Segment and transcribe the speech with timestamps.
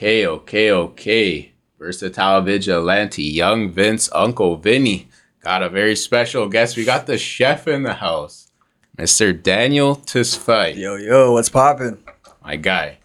[0.00, 1.52] Okay, okay, okay.
[1.78, 5.10] Versatile Vigilante, Young Vince, Uncle Vinny.
[5.44, 6.74] Got a very special guest.
[6.78, 8.50] We got the chef in the house,
[8.96, 9.30] Mr.
[9.42, 10.74] Daniel Tesfay.
[10.74, 12.02] Yo, yo, what's poppin'?
[12.42, 13.00] My guy.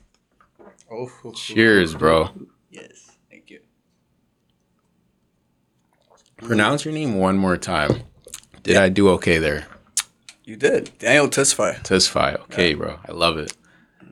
[0.89, 2.29] Oh, Cheers, bro.
[2.71, 3.59] Yes, thank you.
[6.37, 8.03] Pronounce your name one more time.
[8.63, 9.67] Did I do okay there?
[10.45, 10.97] You did.
[10.99, 11.77] Daniel Tesfay.
[11.81, 12.39] Tesfay.
[12.43, 12.99] Okay, bro.
[13.05, 13.53] I love it.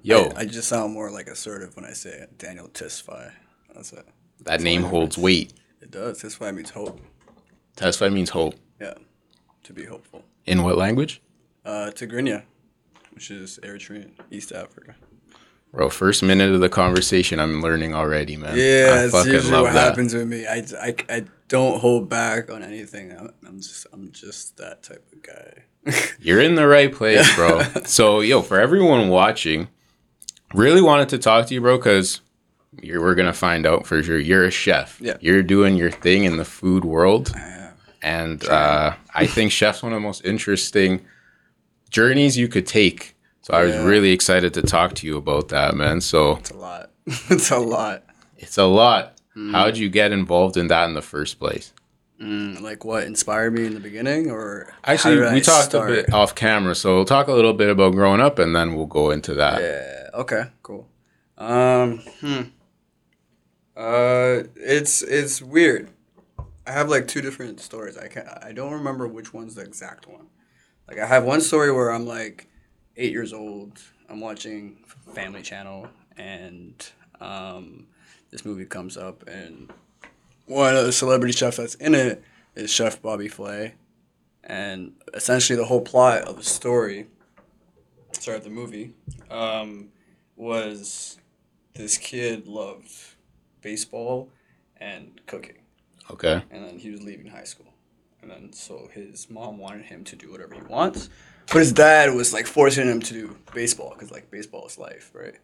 [0.03, 2.38] Yo, I, I just sound more like assertive when I say it.
[2.38, 3.31] Daniel Tesfay.
[3.73, 4.05] That's it.
[4.41, 5.53] that name holds weight.
[5.81, 6.21] It does.
[6.21, 6.99] Tesfay means hope.
[7.77, 8.55] Tesfay means hope.
[8.79, 8.95] Yeah,
[9.63, 10.23] to be hopeful.
[10.45, 11.21] In what language?
[11.66, 12.43] Uh, Tigrinya,
[13.13, 14.95] which is Eritrean, East Africa.
[15.71, 18.55] Bro, first minute of the conversation, I'm learning already, man.
[18.55, 19.88] Yeah, I that's fucking usually love what that.
[19.88, 20.45] happens with me.
[20.45, 23.12] I, I, I don't hold back on anything.
[23.12, 25.63] I'm, I'm just I'm just that type of guy.
[26.20, 27.63] You're in the right place, bro.
[27.85, 29.67] so, yo, for everyone watching,
[30.54, 32.21] really wanted to talk to you, bro, because
[32.82, 34.20] you're we're gonna find out for sure.
[34.20, 34.99] You're a chef.
[35.01, 35.18] Yeah.
[35.21, 37.34] You're doing your thing in the food world,
[38.01, 41.01] and uh, I think chef's one of the most interesting
[41.90, 43.15] journeys you could take.
[43.41, 45.99] So I was really excited to talk to you about that, man.
[45.99, 46.91] So It's a lot.
[47.29, 48.04] it's a lot.
[48.37, 49.18] it's a lot.
[49.35, 49.51] Mm.
[49.51, 51.74] How'd you get involved in that in the first place?
[52.21, 55.90] Mm, like what inspired me in the beginning, or Actually, we I talked start?
[55.91, 58.76] a bit off camera, so we'll talk a little bit about growing up, and then
[58.76, 59.62] we'll go into that.
[59.62, 60.02] Yeah.
[60.13, 60.43] Okay.
[60.61, 60.87] Cool.
[61.37, 61.99] Um.
[62.21, 62.41] Hmm.
[63.75, 64.44] Uh.
[64.56, 65.89] It's it's weird.
[66.66, 67.97] I have like two different stories.
[67.97, 70.28] I can I don't remember which one's the exact one.
[70.88, 72.47] Like I have one story where I'm like
[72.95, 73.79] eight years old.
[74.09, 74.78] I'm watching
[75.13, 76.75] Family Channel, and
[77.19, 77.88] um,
[78.31, 79.72] this movie comes up, and
[80.45, 82.23] one of the celebrity chefs that's in it
[82.56, 83.75] is Chef Bobby Flay,
[84.44, 87.07] and essentially the whole plot of the story,
[88.11, 88.94] sorry, the movie,
[89.31, 89.89] um,
[90.44, 91.18] was
[91.74, 92.91] this kid loved
[93.62, 94.30] baseball
[94.78, 95.58] and cooking,
[96.12, 96.44] Okay.
[96.52, 97.74] and then he was leaving high school,
[98.22, 101.09] and then so his mom wanted him to do whatever he wants,
[101.48, 105.12] but his dad was like forcing him to do baseball because like baseball is life,
[105.14, 105.36] right?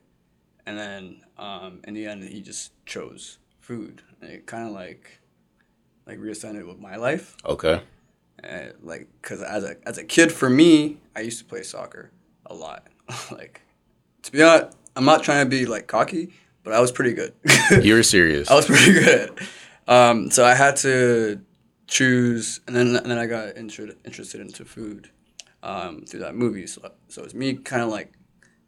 [0.66, 5.20] And then um, in the end, he just chose food, and it kind of like
[6.06, 7.36] like reascended with my life.
[7.46, 7.82] Okay.
[8.44, 12.12] Uh, like, cause as a as a kid, for me, I used to play soccer
[12.46, 12.88] a lot.
[13.32, 13.62] like,
[14.24, 17.34] to be honest, I'm not trying to be like cocky, but I was pretty good.
[17.82, 18.52] You were serious.
[18.52, 19.40] I was pretty good.
[19.88, 21.40] Um, so I had to
[21.88, 25.10] choose, and then and then I got inter- interested into food
[25.64, 26.68] um, through that movie.
[26.68, 28.12] So so it's me kind of like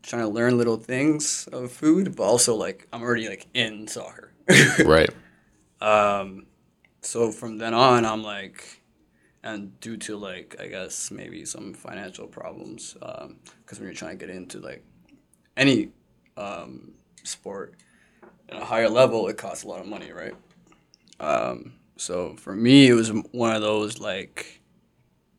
[0.04, 4.32] trying to learn little things of food, but also like I'm already like in soccer.
[4.86, 5.10] right.
[5.82, 6.46] Um,
[7.02, 8.82] so from then on, I'm like,
[9.44, 14.26] and due to like I guess maybe some financial problems, because when you're trying to
[14.26, 14.86] get into like
[15.58, 15.92] any
[16.38, 16.94] um,
[17.24, 17.76] sport
[18.50, 20.34] at a higher level, it costs a lot of money, right?
[21.20, 24.62] Um, so for me, it was one of those like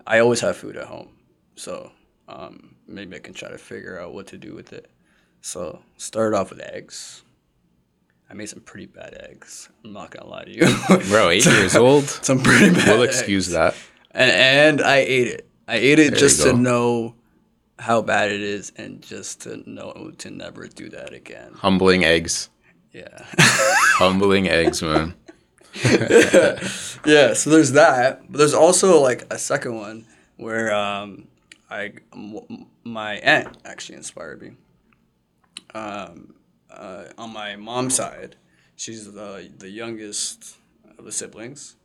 [0.06, 1.10] I always have food at home,
[1.56, 1.92] so
[2.28, 4.90] um, maybe I can try to figure out what to do with it.
[5.40, 7.22] So started off with eggs.
[8.30, 9.68] I made some pretty bad eggs.
[9.84, 10.66] I'm not gonna lie to you.
[11.08, 12.04] Bro, eight years old.
[12.22, 12.88] some pretty bad.
[12.88, 13.18] We'll eggs.
[13.18, 13.74] excuse that.
[14.12, 15.48] And, and I ate it.
[15.68, 17.14] I ate it There just to know
[17.82, 21.52] how bad it is, and just to know to never do that again.
[21.54, 22.48] Humbling eggs.
[22.92, 23.24] Yeah.
[23.98, 25.14] Humbling eggs, man.
[25.84, 27.34] yeah.
[27.34, 30.06] So there's that, but there's also like a second one
[30.36, 31.28] where um,
[31.70, 34.52] I m- my aunt actually inspired me.
[35.74, 36.34] Um,
[36.70, 38.36] uh, on my mom's side,
[38.76, 40.56] she's the the youngest
[40.98, 41.76] of the siblings,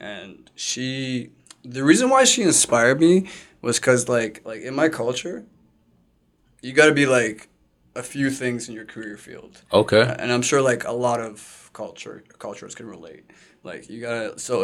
[0.00, 1.30] and she
[1.64, 3.28] the reason why she inspired me
[3.66, 5.44] was because like like in my culture,
[6.62, 7.48] you got to be like
[7.94, 10.04] a few things in your career field Okay.
[10.18, 13.24] and I'm sure like a lot of culture cultures can relate.
[13.62, 14.54] Like you gotta so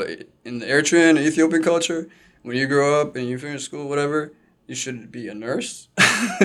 [0.44, 2.08] in the Eritrean Ethiopian culture,
[2.42, 4.32] when you grow up and you finish school, whatever,
[4.68, 5.88] you should be a nurse.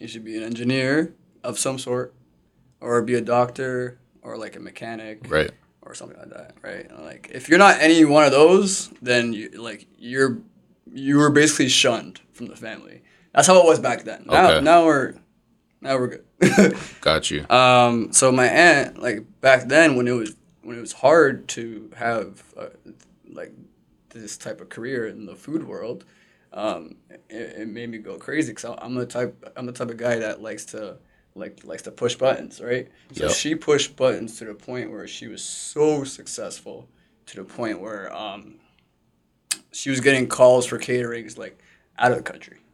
[0.00, 1.14] you should be an engineer
[1.44, 2.12] of some sort,
[2.80, 5.50] or be a doctor, or like a mechanic, Right.
[5.82, 6.90] or something like that, right?
[6.90, 10.38] And, like if you're not any one of those, then you like you're
[10.92, 13.02] you were basically shunned from the family.
[13.32, 14.24] That's how it was back then.
[14.26, 14.60] Now Okay.
[14.64, 15.14] now we're
[15.80, 16.78] now we're good.
[17.00, 17.48] Got you.
[17.50, 21.90] Um, so my aunt, like back then, when it was when it was hard to
[21.96, 22.68] have uh,
[23.28, 23.52] like
[24.10, 26.04] this type of career in the food world,
[26.52, 26.96] um,
[27.28, 30.16] it, it made me go crazy because I'm the type I'm the type of guy
[30.20, 30.96] that likes to
[31.34, 32.88] like likes to push buttons, right?
[33.12, 33.32] So Yep.
[33.32, 36.88] she pushed buttons to the point where she was so successful
[37.26, 38.56] to the point where um,
[39.74, 41.60] she was getting calls for caterings like
[41.98, 42.64] out of the country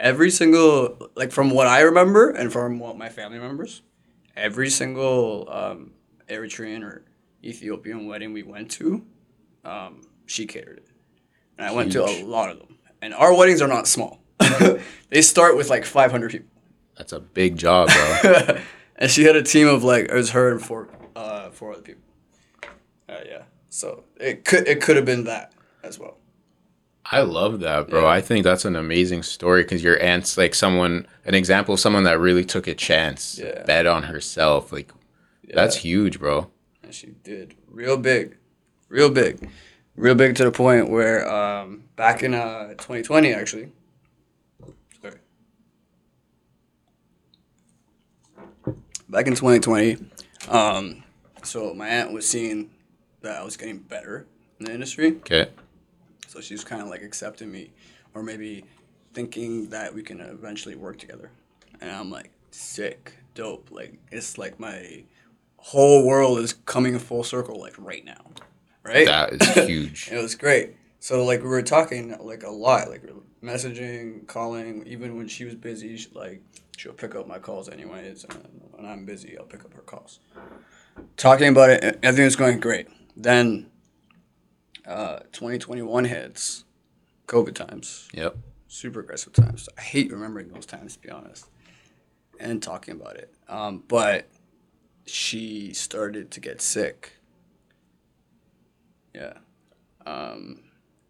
[0.00, 3.82] every single like from what I remember and from what my family members,
[4.36, 5.92] every single um,
[6.28, 7.04] Eritrean or
[7.44, 9.04] Ethiopian wedding we went to,
[9.64, 10.88] um, she catered it.
[11.58, 12.78] And I went to a lot of them.
[13.02, 14.20] And our weddings are not small.
[15.10, 16.48] they start with like 500 people.
[16.96, 17.88] That's a big job,
[18.22, 18.58] bro.
[18.96, 21.82] and she had a team of like it was her and four uh four other
[21.82, 22.02] people.
[23.08, 23.42] Uh, yeah.
[23.68, 26.18] So it could it could have been that as well.
[27.12, 28.02] I love that, bro.
[28.02, 28.06] Yeah.
[28.08, 32.04] I think that's an amazing story because your aunt's like someone, an example of someone
[32.04, 33.64] that really took a chance, Yeah.
[33.64, 34.72] bet on herself.
[34.72, 34.92] Like,
[35.52, 36.50] that's huge, bro.
[36.82, 38.36] And she did real big,
[38.88, 39.48] real big,
[39.96, 43.72] real big to the point where um back in uh 2020 actually.
[45.02, 45.18] Sorry.
[49.08, 49.96] Back in 2020,
[50.48, 51.02] um,
[51.42, 52.70] so my aunt was seeing
[53.22, 54.26] that I was getting better
[54.60, 55.16] in the industry.
[55.16, 55.48] Okay.
[56.30, 57.72] So she's kind of like accepting me,
[58.14, 58.64] or maybe
[59.14, 61.32] thinking that we can eventually work together.
[61.80, 63.72] And I'm like, sick, dope.
[63.72, 65.02] Like it's like my
[65.56, 68.30] whole world is coming full circle, like right now,
[68.84, 69.06] right?
[69.06, 70.08] That is huge.
[70.12, 70.76] it was great.
[71.00, 73.02] So like we were talking like a lot, like
[73.42, 74.86] messaging, calling.
[74.86, 76.42] Even when she was busy, she, like
[76.76, 80.20] she'll pick up my calls anyways, and when I'm busy, I'll pick up her calls.
[81.16, 82.86] Talking about it, everything was going great.
[83.16, 83.69] Then,
[84.90, 86.64] uh, 2021 hits,
[87.26, 88.36] COVID times, Yep.
[88.68, 89.68] super aggressive times.
[89.78, 91.46] I hate remembering those times, to be honest,
[92.40, 93.32] and talking about it.
[93.48, 94.28] Um, but
[95.06, 97.12] she started to get sick.
[99.14, 99.34] Yeah.
[100.06, 100.60] Um,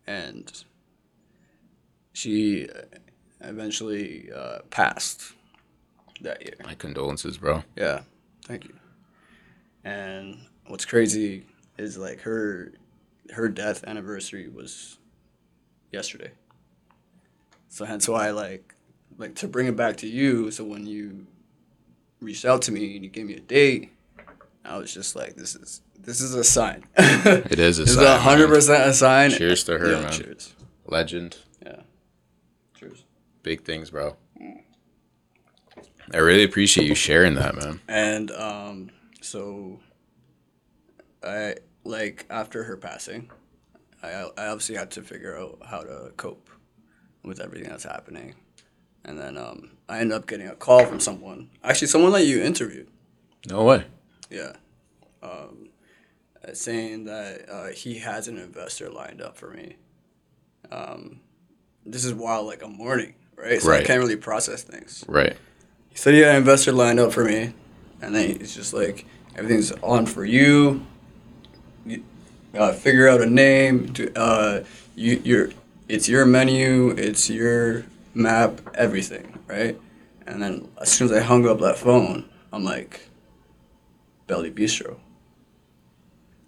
[0.06, 0.52] and
[2.12, 2.82] she uh,
[3.40, 5.32] eventually uh, passed
[6.20, 6.54] that year.
[6.64, 7.62] My condolences, bro.
[7.76, 8.00] Yeah,
[8.44, 8.74] thank you.
[9.84, 11.46] And what's crazy
[11.78, 12.72] is like her
[13.32, 14.98] her death anniversary was
[15.92, 16.32] yesterday.
[17.68, 18.74] So hence why like
[19.18, 20.50] like to bring it back to you.
[20.50, 21.26] So when you
[22.20, 23.92] reached out to me and you gave me a date,
[24.64, 26.84] I was just like, this is this is a sign.
[26.96, 29.30] It is a This is sign, a hundred percent a sign.
[29.30, 30.12] Cheers to her, Yeah, man.
[30.12, 30.54] Cheers.
[30.86, 31.36] Legend.
[31.64, 31.82] Yeah.
[32.74, 33.04] Cheers.
[33.42, 34.16] Big things, bro.
[36.12, 37.80] I really appreciate you sharing that, man.
[37.86, 38.90] And um,
[39.20, 39.78] so
[41.22, 41.54] I
[41.84, 43.30] like after her passing,
[44.02, 46.48] I I obviously had to figure out how to cope
[47.22, 48.34] with everything that's happening.
[49.04, 52.42] And then um, I ended up getting a call from someone, actually someone that you
[52.42, 52.88] interviewed.
[53.48, 53.84] No way.
[54.28, 54.52] Yeah.
[55.22, 55.70] Um,
[56.46, 59.76] uh, saying that uh, he has an investor lined up for me.
[60.70, 61.20] Um,
[61.84, 63.60] this is while like I'm mourning, right?
[63.60, 65.04] So I can't really process things.
[65.08, 65.36] Right.
[65.88, 67.52] He said he had an investor lined up for me,
[68.00, 70.86] and then he's just like, everything's on for you.
[72.54, 73.92] Uh, figure out a name.
[73.94, 74.64] To, uh,
[74.94, 75.50] you, your,
[75.88, 76.90] it's your menu.
[76.90, 78.60] It's your map.
[78.74, 79.78] Everything, right?
[80.26, 83.08] And then as soon as I hung up that phone, I'm like,
[84.26, 84.96] Belly Bistro.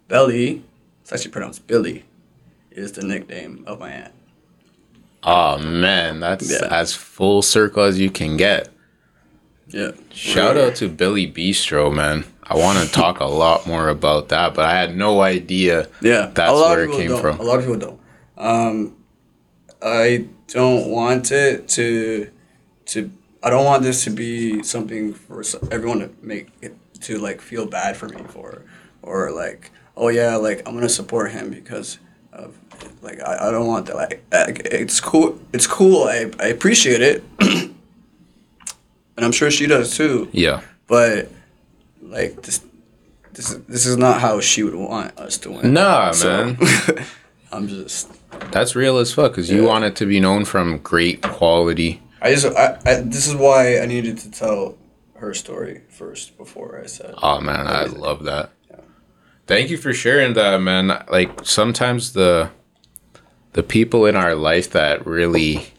[0.07, 0.63] Belly,
[1.01, 2.05] it's actually pronounced Billy,
[2.71, 4.13] is the nickname of my aunt.
[5.23, 6.67] Oh man, that's Yeah.
[6.69, 8.69] as full circle as you can get.
[9.67, 9.91] Yeah.
[10.11, 12.25] Shout out to Billy Bistro, man.
[12.53, 15.87] I want to talk a lot more about that, but I had no idea.
[16.01, 17.21] Yeah, That's a lot where of it came don't.
[17.21, 17.39] from.
[17.39, 17.99] A lot of people don't.
[18.37, 18.95] Um,
[19.81, 22.29] I don't want it to
[22.85, 23.11] to.
[23.41, 27.65] I don't want this to be something for everyone to make it to like feel
[27.65, 28.61] bad for me for,
[29.01, 31.99] or like oh yeah like I'm gonna support him because
[32.31, 32.55] of
[33.01, 37.01] like I, I don't want that like I- it's cool it's cool I, I appreciate
[37.01, 37.75] it, and
[39.17, 40.61] I'm sure she does too Yeah.
[40.87, 41.29] but
[42.13, 42.61] like this
[43.33, 45.73] this is this is not how she would want us to win.
[45.73, 46.57] Nah, So, man.
[47.51, 48.09] I'm just
[48.51, 49.67] That's real as fuck because you Yeah.
[49.69, 52.01] want it to be known from great quality.
[52.21, 54.77] I just I, I this is why I needed to tell
[55.15, 58.51] her story first before I said Oh man, I love that.
[58.69, 58.77] Yeah.
[59.47, 61.03] Thank you for sharing that, man.
[61.09, 62.49] Like sometimes the
[63.53, 65.72] the people in our life that really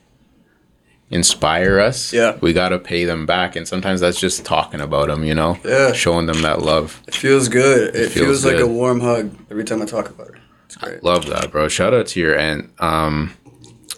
[1.14, 2.36] inspire us, Yeah.
[2.40, 5.92] we gotta pay them back, and sometimes that's just talking about them, you know, Yeah.
[5.92, 7.00] showing them that love.
[7.06, 7.94] it feels good.
[7.94, 8.64] It, feels feels, like good.
[8.64, 10.34] a warm hug every time I talk about her.
[10.66, 11.02] It's great.
[11.04, 11.68] Love that, bro.
[11.68, 12.70] Shout out to your aunt.
[12.80, 13.32] Um,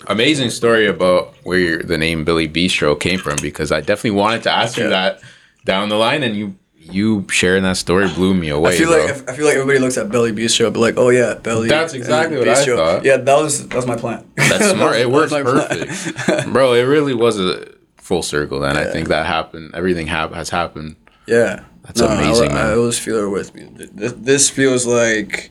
[0.08, 4.52] amazing story about where the name Billy Bistro came from because I definitely wanted to
[4.52, 5.20] ask you that
[5.64, 6.54] down the line, and you
[6.92, 8.74] you sharing that story blew me away.
[8.74, 9.04] I feel bro.
[9.06, 11.68] like I feel like everybody looks at Belly Bistro, but like, oh yeah, Belly.
[11.68, 13.04] That's exactly what I thought.
[13.04, 14.28] Yeah, that was that was my plan.
[14.36, 14.96] That's smart.
[14.96, 15.86] It works was my plan.
[15.88, 16.72] perfect, bro.
[16.74, 18.60] It really was a full circle.
[18.60, 19.74] Then I think that happened.
[19.74, 20.96] Everything hap- has happened.
[21.26, 22.66] Yeah, That's amazing, I, man.
[22.68, 23.68] I always feel her with me.
[23.76, 25.50] Th- th- This feels like,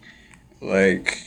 [0.61, 1.21] like,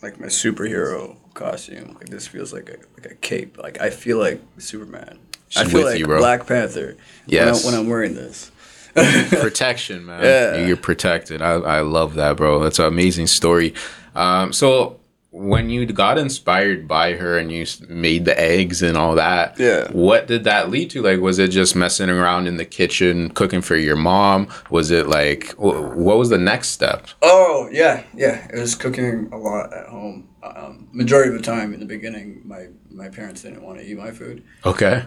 [0.00, 1.94] like my superhero costume.
[1.94, 3.58] Like this feels like a like a cape.
[3.58, 5.18] Like I feel like Superman.
[5.56, 6.18] I feel with like you, bro.
[6.18, 6.96] Black Panther.
[7.26, 7.64] Yes.
[7.64, 8.50] When, I, when I'm wearing this.
[9.30, 10.22] protection, man.
[10.22, 10.66] Yeah.
[10.66, 11.42] You're protected.
[11.42, 12.62] I, I love that, bro.
[12.62, 13.74] That's an amazing story.
[14.14, 14.98] Um, so
[15.32, 19.86] when you got inspired by her and you made the eggs and all that, Yeah.
[19.92, 21.02] what did that lead to?
[21.02, 24.48] Like, was it just messing around in the kitchen, cooking for your mom?
[24.70, 27.06] Was it like, what was the next step?
[27.22, 28.48] Oh yeah, yeah.
[28.52, 30.26] It was cooking a lot at home.
[30.42, 33.96] Um, majority of the time in the beginning, my my parents didn't want to eat
[33.96, 34.42] my food.
[34.66, 35.04] Okay.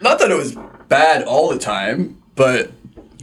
[0.00, 0.56] Not that it was
[0.88, 2.70] bad all the time, but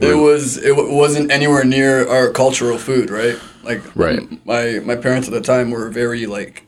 [0.02, 3.38] it was it w- wasn't anywhere near our cultural food, right?
[3.62, 4.20] Like Right.
[4.46, 6.64] My my parents at the time were very like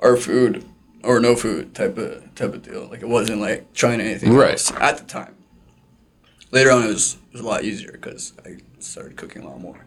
[0.00, 0.64] our food
[1.02, 2.86] or no food type of type of deal.
[2.88, 4.52] Like it wasn't like trying anything Right.
[4.52, 5.34] else at the time.
[6.52, 9.60] Later on, it was it was a lot easier because I started cooking a lot
[9.60, 9.84] more.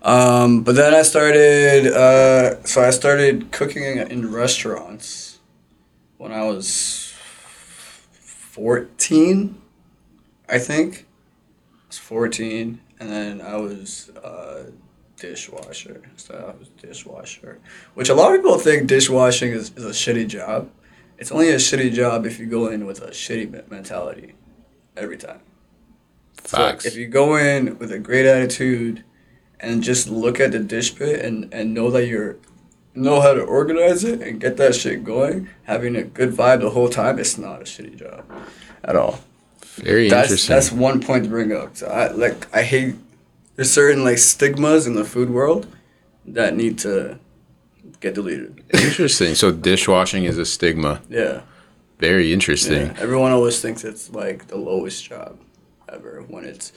[0.00, 5.38] Um, but then I started, uh, so I started cooking in restaurants
[6.18, 7.12] when I was
[8.12, 9.60] 14,
[10.48, 11.04] I think.
[11.98, 14.70] I was 14, and then I was uh,
[15.16, 16.02] dishwasher.
[16.16, 17.58] So I was dishwasher,
[17.94, 20.70] which a lot of people think dishwashing is, is a shitty job.
[21.18, 24.34] It's only a shitty job if you go in with a shitty mentality
[24.96, 25.40] every time.
[26.34, 26.84] Facts.
[26.84, 29.02] So if you go in with a great attitude
[29.58, 32.36] and just look at the dish pit and, and know that you're
[32.94, 36.70] know how to organize it and get that shit going, having a good vibe the
[36.70, 38.24] whole time, it's not a shitty job
[38.84, 39.20] at all.
[39.82, 40.54] Very That's interesting.
[40.54, 41.76] that's one point to bring up.
[41.76, 42.94] So I like I hate
[43.56, 45.66] there's certain like stigmas in the food world
[46.26, 47.18] that need to
[48.00, 48.62] get deleted.
[48.72, 49.34] interesting.
[49.34, 51.00] So dishwashing is a stigma.
[51.08, 51.42] Yeah.
[51.98, 52.86] Very interesting.
[52.86, 52.94] Yeah.
[52.98, 55.38] Everyone always thinks it's like the lowest job
[55.88, 56.72] ever when it's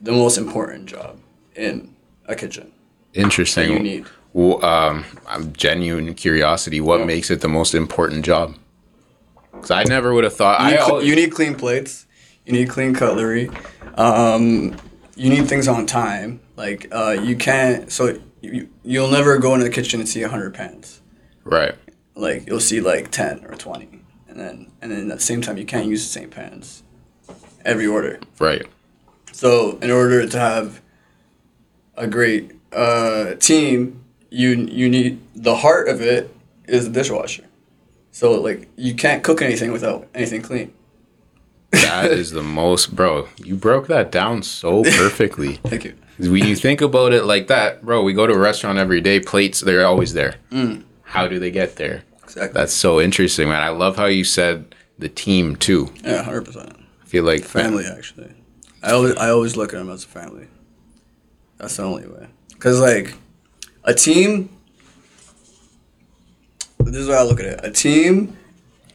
[0.00, 1.18] the most important job
[1.56, 1.94] in
[2.26, 2.72] a kitchen
[3.12, 3.70] Interesting.
[3.72, 4.06] you need.
[4.32, 6.80] Well, um, I'm genuine curiosity.
[6.80, 7.06] What Yeah.
[7.06, 8.54] makes it the most important job?
[9.52, 10.60] Because I never would have thought.
[10.60, 12.06] You I need, cl- al- you need clean plates.
[12.46, 13.50] You need clean cutlery.
[13.94, 14.76] Um,
[15.14, 16.40] you need things on time.
[16.56, 17.90] Like uh, you can't.
[17.92, 21.00] So you you'll never go into the kitchen and see hundred pans.
[21.44, 21.74] right.
[22.14, 25.56] Like you'll see like ten or twenty, and then and then at the same time
[25.56, 26.82] you can't use the same pans
[27.64, 28.20] every order.
[28.38, 28.66] Right.
[29.32, 30.82] So in order to have
[31.96, 36.34] a great uh, team, you you need the heart of it
[36.66, 37.44] is the dishwasher.
[38.10, 40.72] So like you can't cook anything without anything clean.
[41.70, 43.28] That is the most, bro.
[43.36, 45.54] You broke that down so perfectly.
[45.56, 45.94] Thank you.
[46.18, 49.20] when you think about it like that, bro, we go to a restaurant every day.
[49.20, 50.36] Plates, they're always there.
[50.50, 50.84] Mm.
[51.02, 52.02] How do they get there?
[52.24, 52.52] Exactly.
[52.52, 53.62] That's so interesting, man.
[53.62, 55.92] I love how you said the team too.
[56.04, 56.76] Yeah, hundred percent.
[57.02, 58.32] I feel like Family actually.
[58.82, 60.46] I always I always look at them as a family.
[61.58, 62.28] That's the only way.
[62.58, 63.14] Cause like
[63.84, 64.48] a team.
[66.78, 67.60] This is how I look at it.
[67.64, 68.36] A team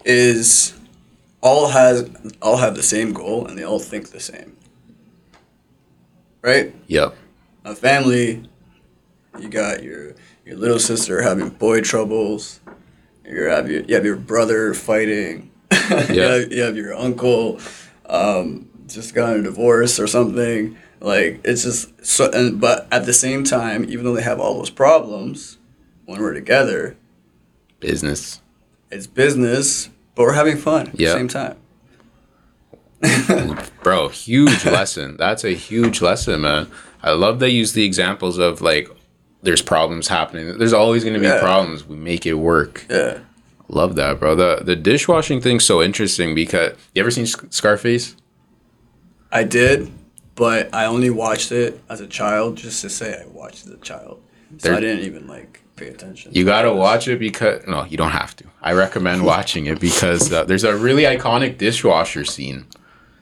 [0.04, 0.75] is
[1.46, 2.10] all has
[2.42, 4.58] all have the same goal and they all think the same.
[6.42, 6.74] Right?
[6.88, 7.16] Yep.
[7.64, 8.48] A family,
[9.40, 10.14] you got your
[10.46, 12.60] your little sister having boy troubles.
[13.26, 15.52] You have your you have your brother fighting.
[15.72, 16.32] you, Yeah.
[16.40, 17.60] have, you have your uncle
[18.08, 20.78] um, just got a divorce or something.
[21.00, 22.30] Like it's just so.
[22.32, 25.58] And but at the same time, even though they have all those problems,
[26.06, 26.96] when we're together,
[27.80, 28.42] Business.
[28.92, 31.10] it's business, but we're having fun at Yeah.
[31.12, 31.58] the same time.
[33.84, 35.16] Bro, huge lesson.
[35.18, 36.68] That's a huge lesson, man.
[37.04, 38.90] I love they use the examples of like
[39.44, 40.58] there's problems happening.
[40.58, 41.40] There's always going to be Yeah.
[41.40, 41.86] problems.
[41.88, 42.86] We make it work.
[42.90, 43.20] Yeah.
[43.68, 44.36] Love that, bro.
[44.36, 48.16] The the dishwashing thing's so interesting because you ever seen Scarface?
[49.32, 49.92] I did,
[50.36, 53.76] but I only watched it as a child just to say I watched it as
[53.76, 54.22] a child.
[54.60, 56.32] So I didn't even like pay attention.
[56.34, 58.46] You got to watch it because no, you don't have to.
[58.62, 62.66] I recommend watching it because uh, there's a really iconic dishwasher scene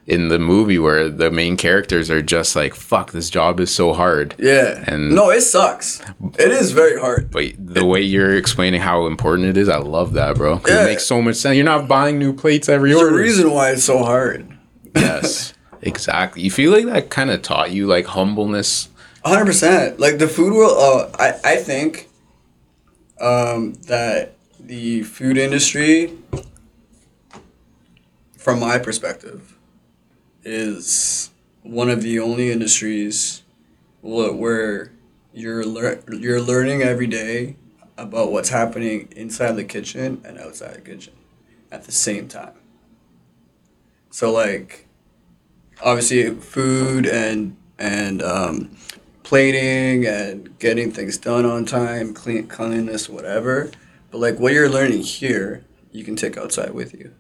[0.06, 3.94] in the movie where the main characters are just like, "Fuck, this job is so
[3.94, 4.84] hard." Yeah.
[4.88, 6.02] And- no, it sucks.
[6.38, 7.32] It is very hard.
[7.32, 10.60] But the way you're explaining how important it is, I love that, bro.
[10.68, 10.84] Yeah.
[10.84, 11.56] It makes so much sense.
[11.56, 13.16] You're not buying new plates every There's a order.
[13.18, 14.50] reason why it's so hard.
[14.96, 16.44] Yes, exactly.
[16.44, 18.90] You feel like that kind of taught you like humbleness.
[19.26, 20.00] hundred percent.
[20.00, 22.10] Like the food world, uh, I I think
[23.24, 26.14] um, that the food industry,
[28.38, 29.58] from my perspective,
[30.44, 31.32] is
[31.64, 33.44] one of the only industries
[34.02, 34.92] where
[35.34, 37.56] you're lear- you're learning every day
[37.98, 41.14] about what's happening inside the kitchen and outside the kitchen
[41.72, 42.54] at the same time.
[44.12, 44.88] So like
[45.84, 48.78] obviously food and and um,
[49.34, 53.72] plating and getting things done on time, clean cleanliness, whatever.
[54.12, 57.16] But like what you're learning here, you can take outside with you.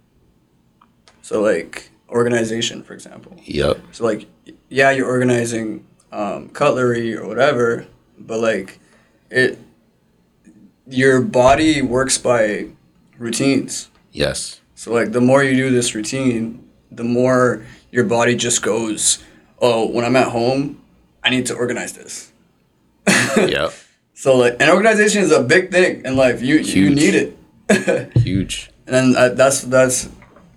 [1.24, 3.36] So like organization, for example.
[3.46, 3.80] Yep.
[3.94, 4.28] So like,
[4.70, 7.88] yeah, you're organizing um, cutlery or whatever,
[8.20, 8.78] but like,
[9.32, 9.58] it,
[10.86, 12.68] your body works by
[13.18, 13.90] routines.
[14.12, 14.62] Yes.
[14.76, 19.24] So like, the more you do this routine, the more your body just goes,
[19.58, 20.83] oh, when I'm at home,
[21.24, 22.32] I need to organize this.
[23.38, 23.70] yeah.
[24.14, 26.42] So like, an organization is a big thing in life.
[26.42, 28.18] You you need it.
[28.18, 28.70] Huge.
[28.86, 30.10] And then uh, that's that's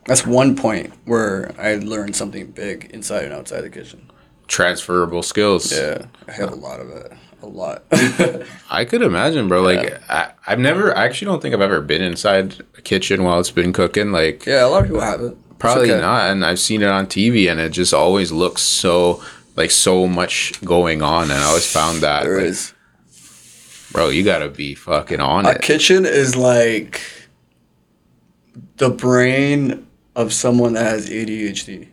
[0.07, 4.11] that's one point where I learned something big inside and outside the kitchen.
[4.47, 5.73] Transferable skills.
[5.73, 7.13] Yeah, I have a lot of it.
[7.43, 7.85] A lot.
[8.71, 9.61] I could imagine, bro.
[9.63, 13.39] Like, I, I've never, I actually don't think I've ever been inside a kitchen while
[13.41, 14.11] it's been cooking.
[14.11, 15.37] Like, yeah, a lot of people have it.
[15.59, 16.01] Probably okay.
[16.01, 16.31] not.
[16.31, 19.23] And I've seen it on TV, and it just always looks so,
[19.57, 21.25] like, so much going on.
[21.25, 22.73] And I always found that, There like, is.
[23.93, 25.49] bro, you gotta be fucking on it.
[25.49, 25.63] A it.
[25.63, 27.01] kitchen is like
[28.77, 31.89] the brain of someone that has ADHD.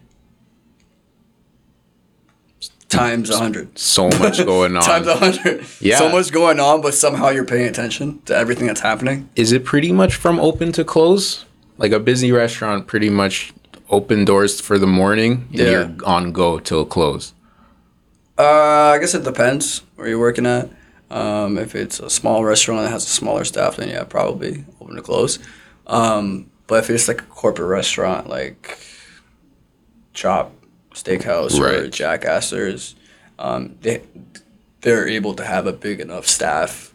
[2.89, 3.77] Times a hundred.
[3.79, 4.83] So much going on.
[4.83, 5.65] Times a hundred.
[5.81, 5.97] Yeah.
[5.97, 9.29] So much going on, but somehow you're paying attention to everything that's happening.
[9.35, 11.45] Is it pretty much from open to close?
[11.79, 13.51] Like a busy restaurant, pretty much
[13.89, 15.69] open doors for the morning, and Yeah.
[15.71, 17.33] you're on go till close.
[18.37, 20.69] Uh, I guess it depends where you're working at.
[21.11, 24.95] Um, if it's a small restaurant that has a smaller staff, then yeah, probably open
[24.95, 25.37] to close.
[25.85, 28.79] Um, but if it's like a corporate restaurant, like
[30.13, 30.53] Chop
[30.93, 31.91] Steakhouse or Right.
[31.91, 32.95] Jack Astor's,
[33.37, 34.01] um, they
[34.81, 36.93] they're able to have a big enough staff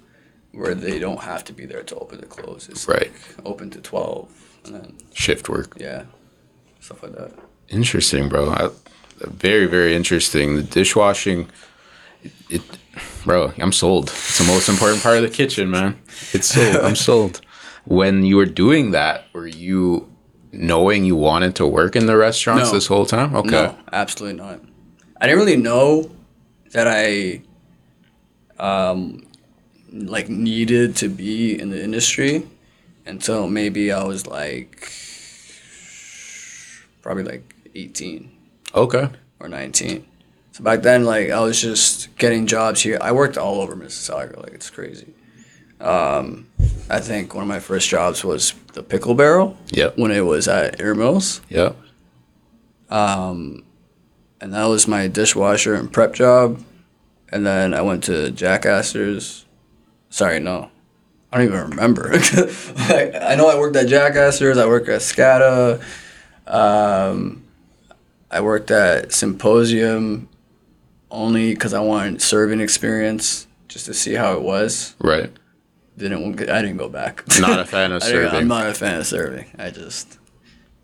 [0.53, 2.69] where they don't have to be there to open to close.
[2.69, 3.13] It's Right.
[3.13, 4.31] like open to twelve,
[4.65, 5.77] and then Shift work.
[5.79, 6.05] yeah,
[6.81, 7.33] stuff like that.
[7.69, 8.51] Interesting, bro.
[8.51, 8.71] I,
[9.27, 10.57] very, very interesting.
[10.57, 11.49] The dishwashing,
[12.23, 12.63] it, it,
[13.25, 13.53] bro.
[13.59, 14.09] I'm sold.
[14.09, 15.99] It's the most important part of the kitchen, man.
[16.33, 16.77] It's sold.
[16.77, 17.41] I'm sold.
[17.85, 20.09] When you were doing that, were you
[20.53, 22.75] knowing you wanted to work in the restaurants No.
[22.75, 23.35] this whole time?
[23.35, 23.51] Okay.
[23.51, 24.61] No, absolutely not.
[25.21, 26.11] I didn't really know
[26.73, 27.43] that I
[28.63, 29.25] um
[29.93, 32.47] like needed to be in the industry
[33.07, 34.91] until maybe I was like
[37.03, 38.31] probably like 18
[38.75, 39.09] Okay.
[39.41, 40.05] or 19.
[40.53, 42.99] So back then like I was just getting jobs here.
[43.01, 45.13] I worked all over Mississauga, like it's crazy.
[45.81, 46.47] Um
[46.91, 49.91] I think one of my first jobs was the pickle barrel Yeah.
[49.97, 51.77] when it was at Erin Mills Yep.
[52.91, 53.63] and
[54.41, 56.63] that was my dishwasher and prep job.
[57.31, 59.45] And then I went to Jack Astor's.
[60.11, 60.71] Sorry, no,
[61.31, 62.11] I don't even remember.
[62.13, 64.57] like, I know I worked at Jack Astor's.
[64.57, 65.83] I worked at Scada.
[66.47, 67.45] Um,
[68.31, 70.29] I worked at Symposium
[71.11, 74.95] only because I wanted serving experience just to see how it was.
[75.01, 75.33] Right.
[75.97, 77.25] Didn't I didn't go back.
[77.41, 78.31] Not a fan of serving.
[78.39, 79.47] I'm not a fan of serving.
[79.59, 80.19] I just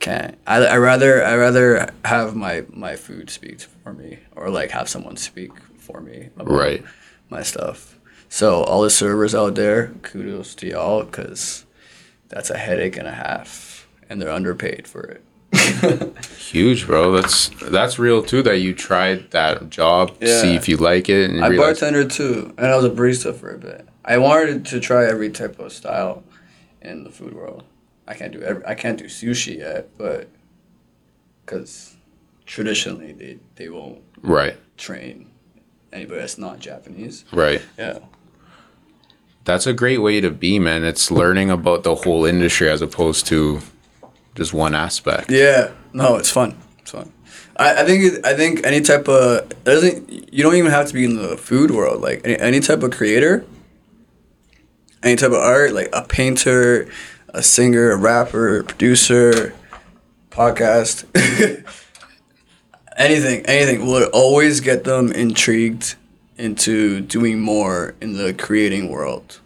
[0.00, 0.36] can't.
[0.46, 4.88] I I rather I rather have my my food speak for me or like have
[4.88, 6.82] someone speak for me about Right.
[7.30, 7.98] my stuff.
[8.28, 11.64] So all the servers out there, kudos to y'all because
[12.28, 15.22] that's a headache and a half, and they're underpaid for it.
[16.38, 17.12] Huge, bro.
[17.12, 18.42] That's that's real too.
[18.42, 20.40] That you tried that job, Yeah.
[20.40, 22.90] see if you like it, and you I realize- bartended too, and I was a
[22.90, 23.88] barista for a bit.
[24.04, 26.22] I wanted to try every type of style
[26.82, 27.64] in the food world.
[28.06, 30.28] I can't do every, I can't do sushi yet, but
[31.44, 31.96] because
[32.46, 35.30] traditionally they, they won't right, train
[35.92, 37.24] anybody that's not Japanese.
[37.32, 37.62] right.
[37.78, 38.00] Yeah,
[39.44, 40.84] That's a great way to be, man.
[40.84, 43.60] It's learning about the whole industry as opposed to
[44.34, 45.30] just one aspect.
[45.30, 45.70] yeah.
[45.92, 46.56] No, it's fun.
[46.80, 47.12] It's fun.
[47.56, 51.04] I, I think I think any type of doesn't you don't even have to be
[51.04, 52.02] in the food world.
[52.02, 53.44] Like any, any type of creator,
[55.02, 56.88] any type of art, like a painter,
[57.28, 59.54] a singer, a rapper, a producer,
[60.30, 61.04] podcast,
[62.96, 65.94] anything, anything would always get them intrigued
[66.36, 69.40] into doing more in the creating world.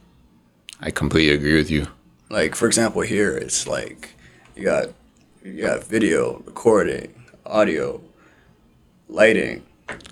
[0.81, 1.89] I completely agree with you.
[2.31, 4.15] Like for example, here it's like
[4.59, 4.89] you got
[5.45, 7.15] you got video, recording,
[7.47, 8.01] audio,
[9.09, 9.65] lighting,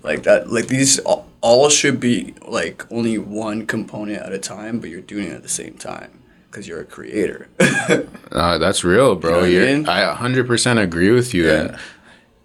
[0.03, 0.51] like that.
[0.51, 5.01] Like these all, all should be like only one component at a time, but you're
[5.01, 7.49] doing it at the same time because you're a creator.
[8.33, 9.45] Uh, that's real, bro.
[9.45, 9.89] You know I mean?
[9.89, 11.47] I 100% agree with you.
[11.47, 11.79] Yeah.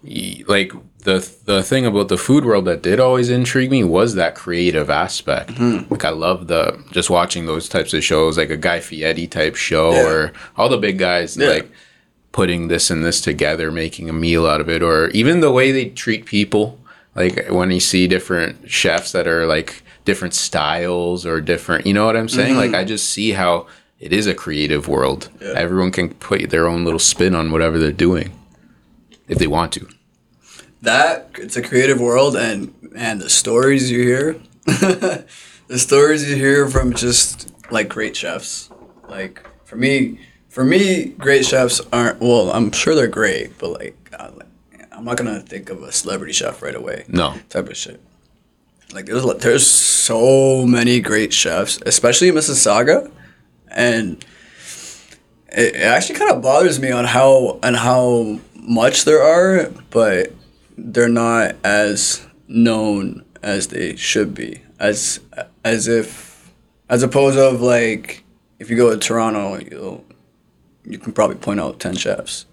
[0.04, 4.14] And like the the thing about the food world that did always intrigue me was
[4.14, 5.50] that creative aspect.
[5.50, 5.92] Mm-hmm.
[5.92, 9.54] Like I love the just watching those types of shows, like a Guy Fieri type
[9.56, 10.06] show, Yeah.
[10.06, 11.48] or all the big guys Yeah.
[11.48, 11.70] like
[12.32, 15.70] putting this and this together, making a meal out of it, or even the way
[15.72, 16.78] they treat people.
[17.14, 22.06] Like when you see different chefs that are like different styles or different, you know
[22.06, 22.54] what I'm saying?
[22.54, 22.72] Mm-hmm.
[22.72, 23.66] Like I just see how
[24.00, 25.28] it is a creative world.
[25.40, 25.52] Yeah.
[25.54, 28.32] Everyone can put their own little spin on whatever they're doing.
[29.28, 29.86] if they want to.
[30.82, 34.36] that it's a creative world and and the stories you hear
[35.68, 38.68] the stories you hear from just like great chefs
[39.08, 40.18] like for me
[40.52, 45.04] for me great chefs aren't well i'm sure they're great but like, God, like i'm
[45.04, 47.34] not gonna think of a celebrity chef right away No.
[47.48, 48.00] type of shit
[48.92, 53.10] like there's there's so many great chefs especially in mississauga
[53.68, 54.24] and
[55.48, 60.32] it, it actually kind of bothers me on how on how much there are, but
[60.78, 64.62] they're not as known as they should be.
[64.78, 65.20] As
[65.64, 66.50] as if
[66.88, 68.24] as opposed of like
[68.58, 70.04] if you go to Toronto, you'll
[70.84, 72.46] you can probably point out ten chefs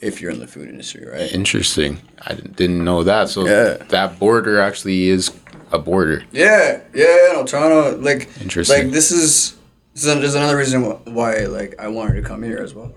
[0.00, 1.32] if you're in the food industry, right?
[1.32, 1.98] Interesting.
[2.26, 3.28] I didn't- didn't know that.
[3.30, 3.78] So Yeah.
[3.88, 5.30] that border actually is
[5.72, 6.22] a border.
[6.32, 8.84] Yeah, yeah, no, Toronto, like, Interesting.
[8.84, 9.54] like this is,
[9.94, 10.82] this is there's another reason
[11.12, 12.92] why, like, I wanted to come here as well.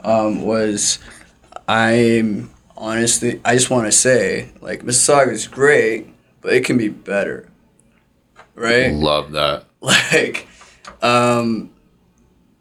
[0.00, 0.98] Um, was
[1.68, 6.08] I'm honestly, I just want to say, like, Mississauga is great,
[6.40, 7.48] but it can be better,
[8.56, 8.92] right?
[8.92, 9.64] Love that.
[9.80, 10.48] like
[11.02, 11.70] um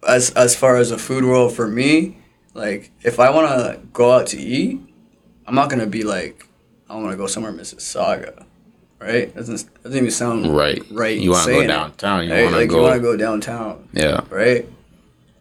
[0.07, 2.17] as as far as a food world for me
[2.53, 4.79] like if i want to go out to eat
[5.47, 6.47] i'm not gonna be like
[6.89, 8.45] i want to go somewhere mississauga
[8.99, 10.81] right doesn't doesn't even sound Right.
[10.91, 12.25] right You want to go downtown.
[12.27, 12.43] You Right?
[12.43, 12.75] want to like go.
[12.77, 14.21] you want to go downtown Yeah.
[14.29, 14.67] right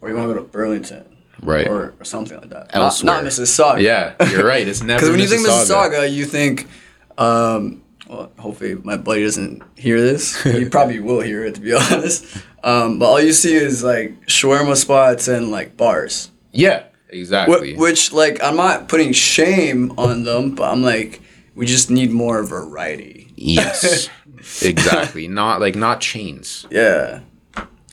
[0.01, 1.05] or you want to go to burlington
[1.43, 1.67] Right.
[1.67, 3.15] or, or something like that Elsewhere.
[3.15, 4.67] not, not mississauga yeah, you're right.
[4.69, 5.47] It's never because when you think.
[5.47, 6.69] Mississauga, you think,
[7.17, 10.43] um, well, hopefully my buddy doesn't hear this.
[10.43, 12.25] He probably will hear it, to be honest.
[12.65, 16.31] Um, but all you see is like shawarma spots and like bars.
[16.53, 17.77] Yeah, Wh- exactly.
[17.77, 21.21] which, like, I'm not putting shame on them, but I'm like,
[21.55, 23.33] we just need more variety.
[23.37, 24.09] yes,
[24.63, 25.29] exactly.
[25.29, 26.67] Not like not chains.
[26.71, 27.21] Yeah.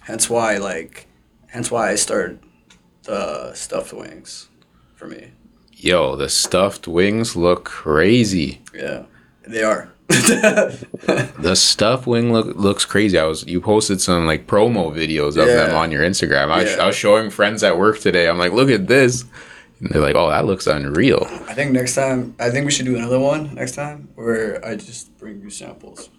[0.02, 1.06] Hence why, like,
[1.48, 2.40] hence why I started
[3.04, 4.48] the stuffed wings
[4.96, 5.32] for me.
[5.74, 8.62] Yo, the stuffed wings look crazy.
[8.74, 9.04] Yeah,
[9.46, 9.92] they are.
[11.40, 13.18] The stuff wing look looks crazy.
[13.20, 16.50] I was you posted some like promo videos of them on your Instagram.
[16.50, 16.84] I, Yeah.
[16.84, 18.28] I was showing friends at work today.
[18.28, 19.24] I'm like, look at this.
[19.80, 21.28] And they're like, oh, that looks unreal.
[21.48, 24.76] I think next time, I think we should do another one next time where I
[24.76, 26.10] just bring you samples.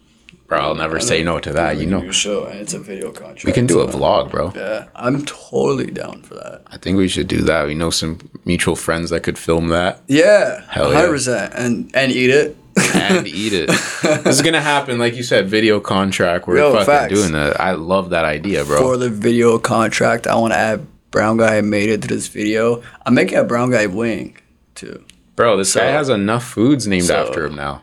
[0.46, 1.76] Bro, I'll never say no to that.
[1.76, 3.44] You know, a show and it's a video contract.
[3.44, 4.52] we can do a vlog, bro.
[4.54, 6.62] Yeah, I'm totally down for that.
[6.68, 7.66] I think we should do that.
[7.66, 11.00] We know some mutual friends that could film that Yeah, Hell yeah.
[11.00, 12.56] hundred percent, and and eat it.
[12.94, 13.68] And eat it.
[13.68, 16.46] this is gonna happen, like you said, video contract.
[16.46, 17.14] We're Yo, fucking facts.
[17.14, 17.60] doing that.
[17.60, 18.78] I love that idea, bro.
[18.80, 22.82] For the video contract, I want to add brown guy made it to this video.
[23.06, 24.36] I'm making a brown guy wing
[24.74, 25.04] too.
[25.36, 27.82] Bro, this guy has enough foods named so- after him now.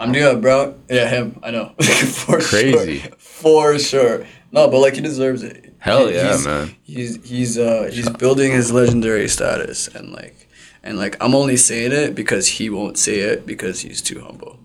[0.00, 0.80] I'm doing a brown.
[0.88, 1.40] Yeah, him.
[1.42, 1.74] I know.
[1.80, 3.00] for Crazy.
[3.00, 3.10] Sure.
[3.18, 4.26] For sure.
[4.52, 5.74] No, but like he deserves it.
[5.80, 6.74] Hell yeah, he's, man.
[6.84, 10.47] He's he's uh he's building his legendary status and like
[10.82, 14.58] and like I'm only saying it because he won't say it because he's too humble.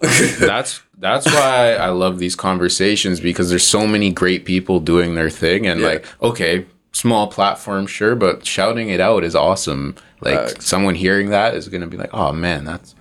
[0.40, 5.30] that's that's why I love these conversations because there's so many great people doing their
[5.30, 5.86] thing and Yeah.
[5.86, 9.94] like okay, small platform sure, but shouting it out is awesome.
[10.20, 10.66] Like Facts.
[10.66, 12.94] someone hearing that is gonna be like, oh man, that's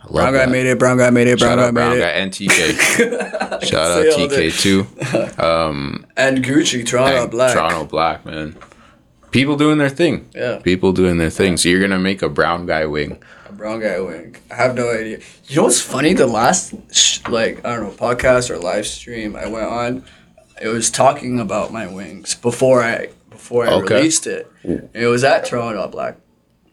[0.00, 0.50] I love brown guy that.
[0.50, 0.78] made it.
[0.78, 1.38] Brown guy made it.
[1.38, 2.00] Brown Shout guy out made Brown it.
[2.00, 3.62] Guy and TK.
[3.68, 4.48] Shout out Say all day.
[4.48, 4.86] TK too.
[5.42, 7.52] Um, and Gucci Toronto And Black.
[7.54, 8.56] Toronto Black, man.
[9.30, 10.28] People doing their thing.
[10.34, 10.58] Yeah.
[10.58, 11.56] People doing their thing.
[11.56, 13.22] So you're gonna make a brown guy wing.
[13.48, 14.36] A brown guy wing.
[14.50, 15.20] I have no idea.
[15.46, 16.14] You know what's funny?
[16.14, 20.04] The last sh- like I don't know podcast or live stream I went on,
[20.60, 23.94] it was talking about my wings before I before I Okay.
[23.96, 24.50] released it.
[24.64, 26.16] It was at Toronto Black.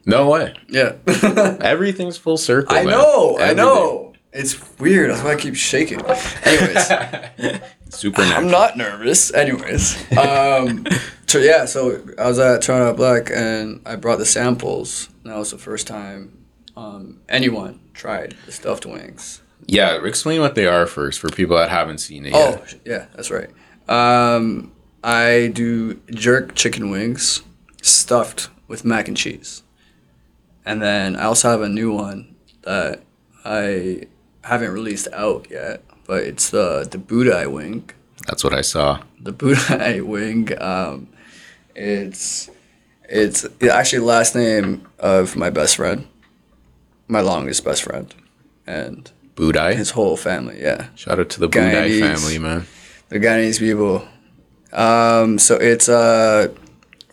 [0.06, 0.54] No way.
[0.70, 0.94] Yeah.
[1.62, 2.76] Everything's full circle.
[2.76, 2.92] I man.
[2.94, 4.14] know, I know.
[4.34, 5.10] It's weird.
[5.12, 6.00] That's why I keep shaking.
[6.44, 6.92] Anyways,
[7.90, 8.46] Supernatural.
[8.46, 9.34] I'm not nervous.
[9.34, 10.86] Anyways, um,
[11.28, 15.10] so yeah, so I was at Toronto Black and I brought the samples.
[15.24, 16.46] And that was the first time
[16.76, 19.42] um, anyone tried the stuffed wings.
[19.66, 22.76] Yeah, explain what they are first for people that haven't seen it Oh, yet.
[22.86, 23.50] yeah, that's right.
[23.90, 24.72] Um,
[25.04, 27.42] I do jerk chicken wings
[27.82, 29.64] stuffed with mac and cheese.
[30.66, 33.02] And then I also have a new one that
[33.46, 34.04] I
[34.44, 37.90] haven't released out yet, but it's the the Buddha wing.
[38.28, 39.02] That's what I saw.
[39.22, 40.50] The Buddha wing.
[40.62, 41.08] Um,
[41.76, 42.50] it's
[43.10, 46.08] it's actually last name of my best friend,
[47.08, 48.14] my longest best friend,
[48.66, 49.76] and Budai.
[49.76, 50.60] his whole family.
[50.62, 50.88] Yeah.
[50.96, 52.66] Shout out to the Budai family, man.
[53.10, 54.08] the Guyanese people.
[54.74, 56.50] Um, so it's uh,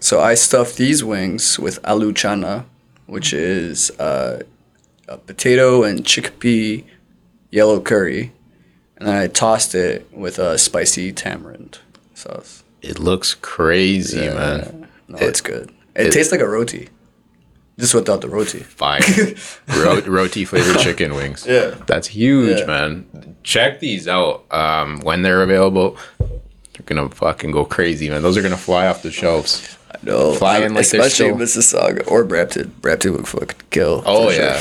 [0.01, 2.65] so I stuffed these wings with aloo chana,
[3.07, 4.43] which is uh,
[5.07, 6.85] a potato and chickpea
[7.51, 8.33] yellow curry,
[9.07, 11.79] and I tossed it with a spicy tamarind
[12.15, 12.63] sauce.
[12.83, 14.89] It looks crazy, man.
[15.09, 15.71] No, It- it's good.
[15.95, 16.89] It, it- tastes like a roti.
[17.79, 18.61] just without the roti.
[18.61, 19.03] Fine,
[19.77, 21.45] Ro- roti flavored chicken wings.
[21.47, 21.75] Yeah.
[21.87, 22.67] That's huge, Yeah.
[22.67, 23.37] man.
[23.43, 25.97] Check these out um, when they're available.
[26.19, 28.23] They're gonna fucking go crazy, man.
[28.23, 29.74] Those are gonna fly off the shelves.
[30.03, 32.75] No, Flying like especially Mississauga or Brampton.
[32.81, 34.03] Brampton would fucking kill.
[34.05, 34.43] Oh for sure.
[34.45, 34.53] yeah,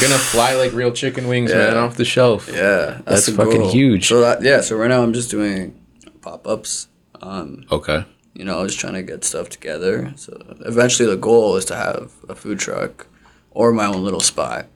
[0.00, 2.48] gonna fly like real chicken wings, man, off the shelf.
[2.48, 3.70] Yeah, That's the fucking goal.
[3.70, 4.08] huge.
[4.08, 5.78] So that, yeah, so right now I'm just doing
[6.22, 6.88] pop ups.
[7.20, 8.04] Um, Okay.
[8.34, 10.12] you know, I was just trying to get stuff together.
[10.16, 13.06] So eventually, the goal is to have a food truck
[13.50, 14.66] or my own little spot.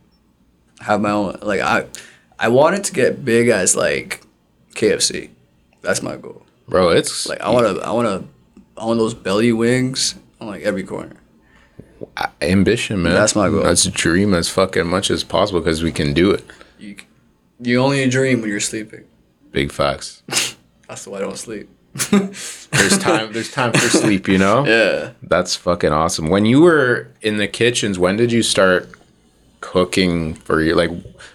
[0.81, 1.87] Have my own like I,
[2.38, 4.22] I wanted to get big as like
[4.75, 5.31] KFC.
[5.81, 6.44] That's my goal.
[6.68, 8.27] Bro, it's Like I want to, I want
[8.87, 11.16] want those belly wings on like every corner.
[12.40, 13.14] ambition, man.
[13.14, 13.61] That's my goal.
[13.62, 16.45] Let's dream as fucking much as possible because we can do it.
[16.79, 16.97] You,
[17.61, 19.05] you only dream when you're sleeping.
[19.51, 20.23] Big facts.
[20.88, 21.68] That's why I don't sleep.
[22.11, 23.33] There's time.
[23.33, 24.27] There's time for sleep.
[24.27, 24.64] You know.
[24.66, 25.12] Yeah.
[25.23, 26.29] That's fucking awesome.
[26.29, 28.90] When you were in the kitchens, when did you start
[29.61, 30.90] cooking for your like?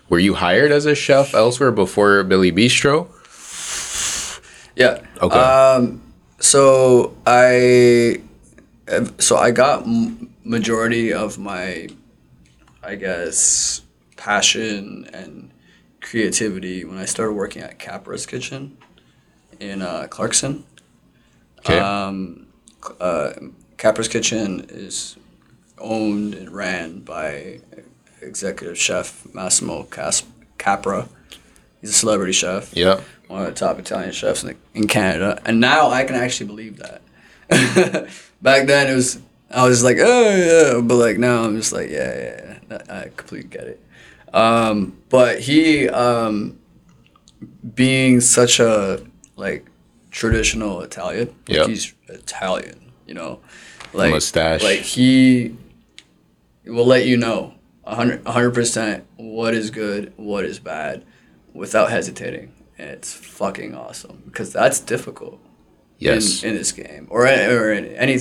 [0.10, 3.08] Were you hired as a chef elsewhere before Billy Bistro?
[4.76, 5.02] Yeah.
[5.22, 5.40] Okay.
[5.40, 6.02] Um,
[6.40, 8.22] so I,
[9.18, 9.86] so I got
[10.44, 11.90] majority of my,
[12.84, 13.82] I guess,
[14.16, 15.52] passion and
[16.02, 18.78] creativity when I started working at Capra's Kitchen
[19.60, 20.64] in uh, Clarkson.
[21.60, 21.80] Okay.
[21.80, 22.48] Um,
[23.00, 23.34] uh,
[23.78, 25.18] Capra's Kitchen is
[25.78, 27.60] owned and ran by
[28.22, 30.24] executive chef Massimo Cas-
[30.58, 31.08] Capra.
[31.88, 33.00] He's a celebrity chef yeah.
[33.28, 36.48] one of the top Italian chefs in, the, in Canada, and now I can actually
[36.48, 37.02] believe that.
[38.42, 39.20] Back then, it was
[39.50, 40.36] I was like, oh
[40.76, 42.82] yeah, but like now I'm just like, yeah, yeah, yeah.
[42.90, 43.84] I completely get it.
[44.34, 46.60] Um, but he, um,
[47.74, 49.02] being such a
[49.38, 49.66] like
[50.12, 51.68] traditional Italian, like, Yep.
[51.70, 53.40] he's Italian, you know,
[53.94, 54.62] like Mustache.
[54.62, 55.56] like he
[56.66, 61.06] will let you know 100 percent what is good, what is bad,
[61.58, 62.54] without hesitating.
[62.78, 65.40] And it's fucking awesome because that's difficult
[66.00, 66.44] Yes.
[66.44, 68.20] in, in this game or or in any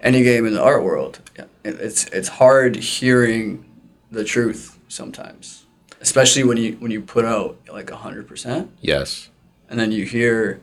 [0.00, 1.20] any game in the art world.
[1.64, 3.64] It's it's hard hearing
[4.10, 5.66] the truth sometimes,
[6.00, 9.30] especially when you when you put out like hundred percent yes.
[9.70, 10.60] and then you hear,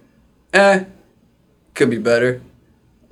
[0.54, 0.84] eh,
[1.76, 2.42] could be better.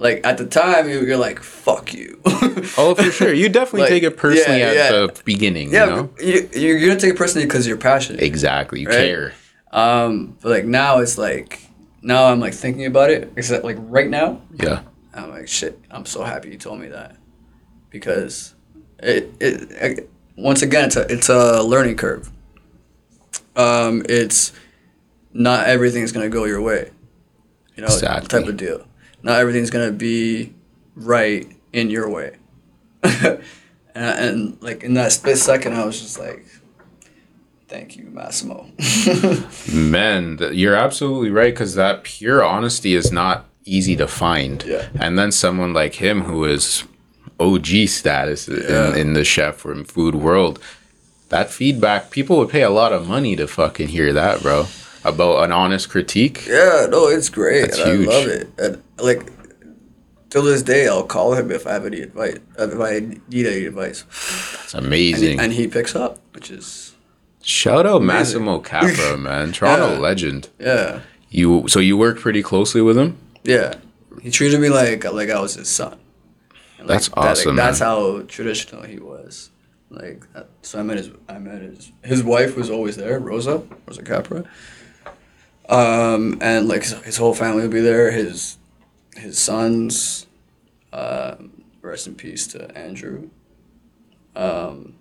[0.02, 2.20] Like at the time, you- you're like, "Fuck you."
[2.78, 3.34] Oh, for sure.
[3.34, 4.92] You definitely Like, take it personally yeah, at yeah.
[4.92, 5.72] the beginning.
[5.72, 6.10] yeah, You know.
[6.20, 8.22] you, you're gonna take it personally because you're passionate.
[8.24, 8.80] Exactly.
[8.82, 8.96] You Right?
[8.98, 9.34] care.
[9.72, 11.62] Um, but like now it's like
[12.02, 13.32] now I'm like thinking about it.
[13.36, 14.82] Except like right now, Yeah.
[15.14, 15.78] I'm like shit.
[15.92, 17.16] I'm so happy you told me that
[17.90, 18.54] because
[19.00, 22.32] it it, it once again it's a it's a learning curve.
[23.56, 24.52] Um, it's
[25.34, 26.92] not everything's gonna go your way,
[27.76, 28.28] you know, Exactly.
[28.40, 28.86] type of deal.
[29.24, 30.54] Not everything's gonna be
[30.96, 32.38] right in your way.
[33.04, 33.40] and,
[33.96, 36.46] and like in that split second, I was just like,
[37.68, 38.68] "Thank you, Massimo."
[39.74, 44.64] Man, you're absolutely right because that pure honesty is not easy to find.
[44.64, 44.88] Yeah.
[45.00, 46.84] And then someone like him who is
[47.40, 48.92] OG status Yeah.
[48.92, 50.60] in, in the chef or food world,
[51.30, 54.66] that feedback, people would pay a lot of money to fucking hear that, bro.
[55.04, 56.46] About an honest critique.
[56.48, 57.62] Yeah, no, it's great.
[57.62, 58.08] That's and huge.
[58.10, 58.50] I love it.
[58.60, 59.32] And like
[60.30, 62.38] till this day, I'll call him if I have any advice.
[62.60, 64.04] Uh, if I need any advice,
[64.64, 65.40] It's and amazing.
[65.40, 66.94] he, and he picks up, which is
[67.44, 69.52] Shout out Massimo Capra, man.
[69.52, 70.00] Toronto Yeah.
[70.00, 70.50] legend.
[70.60, 73.18] yeah, You so you worked pretty closely with him?
[73.44, 73.76] yeah.
[74.22, 75.98] He treated me like like I was his son.
[76.78, 79.50] Like, That's that- like, awesome, that's how traditional he was.
[79.90, 80.24] Like
[80.62, 84.44] so, I met his I met his his wife was always there, Rosa Rosa Capra.
[85.72, 88.12] Um, and like his, whole family would be there.
[88.12, 88.58] His
[89.16, 90.28] his sons.
[90.92, 93.30] Um, rest in peace to Andrew.
[94.36, 94.96] Um,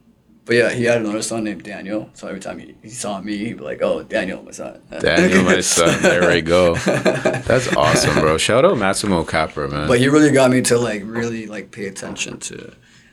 [0.44, 2.10] but yeah, he had another son named Daniel.
[2.14, 5.44] So every time he, he saw me, he'd be like, "Oh, Daniel, my son." Daniel,
[5.44, 6.02] my son.
[6.02, 6.74] There we go.
[6.84, 8.38] That's awesome, bro.
[8.38, 9.86] Shout out Massimo Capra, man.
[9.86, 12.72] But he really got me to like really like pay attention to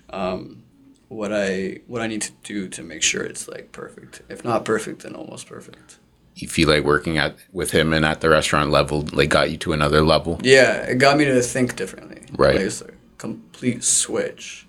[0.10, 0.63] um,
[1.10, 4.22] what I what I need to do to make sure it's like perfect.
[4.30, 5.98] If not perfect, then almost perfect.
[6.41, 9.58] You feel like working at with him and at the restaurant level like got you
[9.58, 10.39] to another level.
[10.43, 12.21] Yeah, it got me to think differently.
[12.34, 12.56] Right.
[12.56, 14.67] Like, it's a complete switch.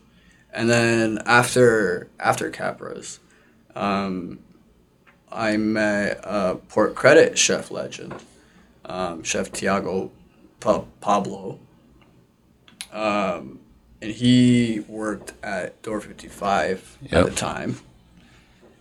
[0.53, 3.21] And then after after Capra's,
[3.75, 4.39] um,
[5.31, 8.15] I met a Port Credit chef legend,
[8.85, 10.11] um, Chef Tiago
[10.61, 11.59] pa- Pablo.
[12.93, 13.61] Um,
[14.01, 17.81] and he worked at Door 55 at the time.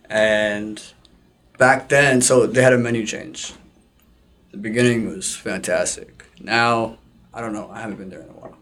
[0.09, 0.81] And
[1.57, 3.53] back then, so they had a menu change.
[4.51, 6.25] The beginning was fantastic.
[6.39, 6.97] Now,
[7.33, 7.69] I don't know.
[7.71, 8.57] I haven't been there in a while.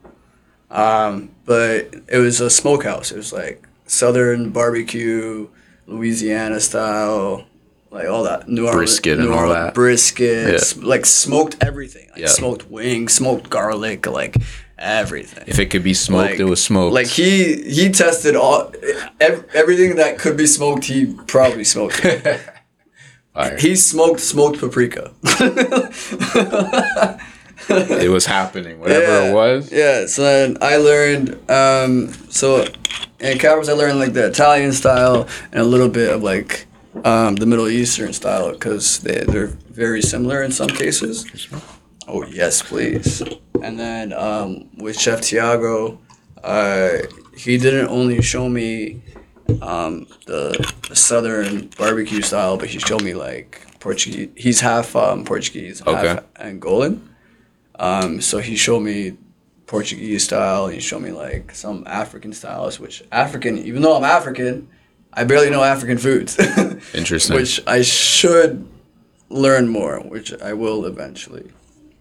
[0.72, 3.12] Um, but it was a smokehouse.
[3.12, 5.48] It was like southern barbecue,
[5.88, 7.46] Louisiana style,
[7.92, 8.50] like all that.
[8.50, 9.74] New Orleans, Brisket and all that.
[9.74, 10.84] brisket, Yeah.
[10.86, 12.08] like smoked everything.
[12.12, 12.28] Like Yeah.
[12.28, 14.36] smoked wings, smoked garlic, like
[14.78, 15.44] everything.
[15.48, 16.94] If it could be smoked, Like- it was smoked.
[16.94, 18.74] Like he he tested all
[19.22, 20.86] ev- everything that could be smoked.
[20.86, 22.04] He probably smoked.
[23.60, 25.12] He smoked smoked paprika.
[27.70, 29.30] it was happening, whatever Yeah.
[29.30, 29.72] it was.
[29.72, 32.66] Yeah, so then I learned, um, so
[33.20, 36.66] in Capra's I learned like the Italian style and a little bit of like
[37.04, 41.26] um, the Middle Eastern style because they, they're very similar in some cases.
[42.08, 43.22] Oh, yes, please.
[43.62, 46.00] And then um, with Chef Tiago,
[46.44, 46.98] uh,
[47.36, 49.02] he didn't only show me
[49.62, 54.30] um, the, the southern barbecue style, but he showed me like Portuguese.
[54.36, 56.08] He's half um, Portuguese, Okay.
[56.08, 57.02] half Angolan.
[57.78, 59.18] Um, so he showed me
[59.68, 60.68] Portuguese style.
[60.68, 64.68] He showed me like some African styles, which African, even though I'm African,
[65.14, 66.38] I barely know African foods.
[66.94, 67.36] Interesting.
[67.36, 68.68] which I should
[69.30, 71.52] learn more, which I will eventually.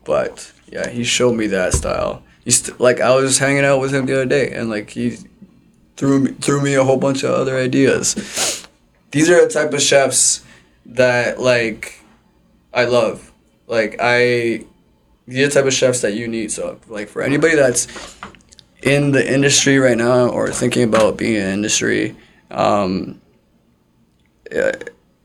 [0.04, 2.22] But yeah, he showed me that style.
[2.44, 5.16] He's st- like I was hanging out with him the other day, and like he
[5.96, 8.66] threw me threw me a whole bunch of other ideas.
[9.11, 10.44] These are the type of chefs
[10.87, 12.04] that like
[12.72, 13.33] I love.
[13.66, 14.64] Like I,
[15.26, 16.50] these are the type of chefs that you need.
[16.50, 17.87] So like for anybody that's
[18.83, 22.16] in the industry right now or thinking about being in industry,
[22.50, 23.20] um,
[24.54, 24.72] uh,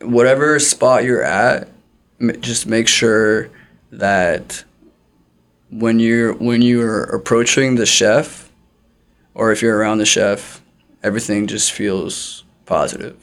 [0.02, 1.68] whatever spot you're at,
[2.40, 3.50] just make sure
[3.92, 4.64] that
[5.72, 8.49] when you're when you're approaching the chef,
[9.40, 10.62] or if you're around the chef,
[11.02, 13.16] everything just feels positive.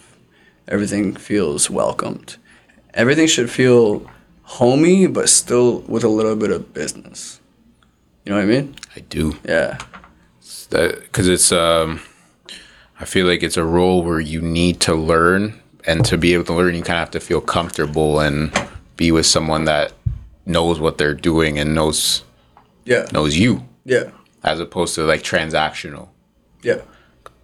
[0.66, 2.36] Everything feels welcomed.
[2.94, 4.08] Everything should feel
[4.58, 7.40] homey, but still with a little bit of business.
[8.24, 8.74] You know what I mean?
[8.96, 9.36] I do.
[9.44, 9.78] Yeah.
[10.70, 12.00] because it's um
[12.98, 15.54] i feel like it's a role where you need to learn
[15.86, 18.50] and to be able to learn you kind of have to feel comfortable and
[18.96, 19.92] be with someone that
[20.44, 22.24] knows what they're doing and knows
[22.84, 23.06] Yeah.
[23.12, 24.10] knows you Yeah.
[24.46, 26.08] As opposed to like transactional
[26.62, 26.82] Yeah.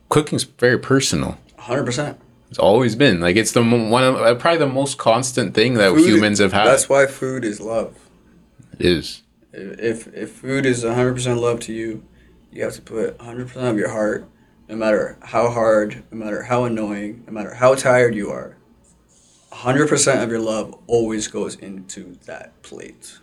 [0.08, 2.18] cooking's very personal hundred percent.
[2.48, 5.94] it's always been like it's the one of uh, probably the most constant thing that
[5.98, 7.96] humans have had That's why food is love.
[8.78, 12.04] It is If if food is hundred percent love to you,
[12.52, 14.28] you have to put hundred percent of your heart,
[14.68, 18.56] no matter how hard, no matter how annoying, no matter how tired you are.
[19.52, 23.18] hundred percent of your love always goes into that plate.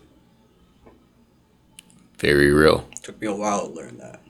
[2.19, 4.21] Very real Took me a while to learn that.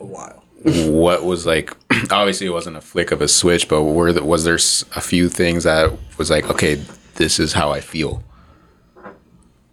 [0.00, 0.44] A while.
[0.64, 1.74] what was like
[2.10, 4.58] obviously it wasn't a flick of a switch but were the, was there
[4.96, 6.74] a few things that was like okay
[7.14, 8.22] this is how i feel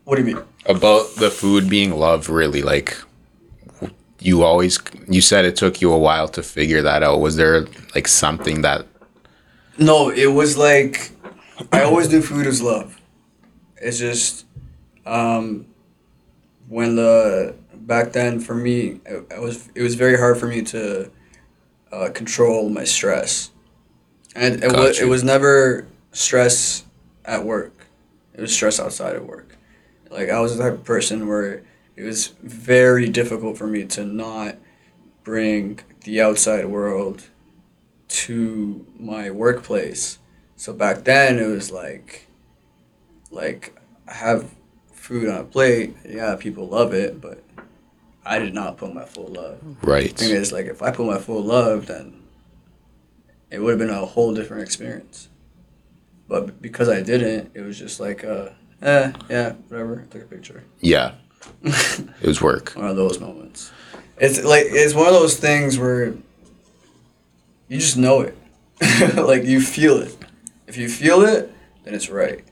[0.04, 0.44] What do you mean?
[0.68, 2.98] about the food being love, really like
[4.20, 7.66] you always you said it took you a while to figure that out was there
[7.94, 8.86] like something that
[9.78, 11.12] No, it was like
[11.72, 13.00] I always knew food is love.
[13.78, 14.46] It's just
[15.06, 15.68] um,
[16.68, 20.62] when the back then for me, it, it was it was very hard for me
[20.64, 21.12] to
[21.92, 23.52] uh, control my stress,
[24.36, 26.86] and it was it was never stress
[27.24, 27.88] at work.
[28.34, 29.58] It was stress outside of work.
[30.10, 31.64] Like I was the type of person where
[31.96, 34.58] it was very difficult for me to not
[35.24, 37.24] bring the outside world
[38.08, 40.20] to my workplace.
[40.56, 42.28] So back then it was like
[43.32, 44.55] like I have
[45.06, 47.44] food on a plate, yeah, people love it, but
[48.26, 49.60] I did not put my full love.
[49.84, 52.24] right thing is like if I put my full love then
[53.52, 55.30] it would have been a whole different experience.
[56.28, 58.50] But because I didn't, it was just like uh
[58.82, 60.64] eh, yeah, whatever, I took a picture.
[60.80, 61.14] yeah
[61.64, 63.72] it was work One of those moments.
[64.18, 66.16] It's like it's one of those things where
[67.68, 68.36] you just know it.
[69.16, 70.18] like you feel it.
[70.66, 72.44] If you feel it, then it's right.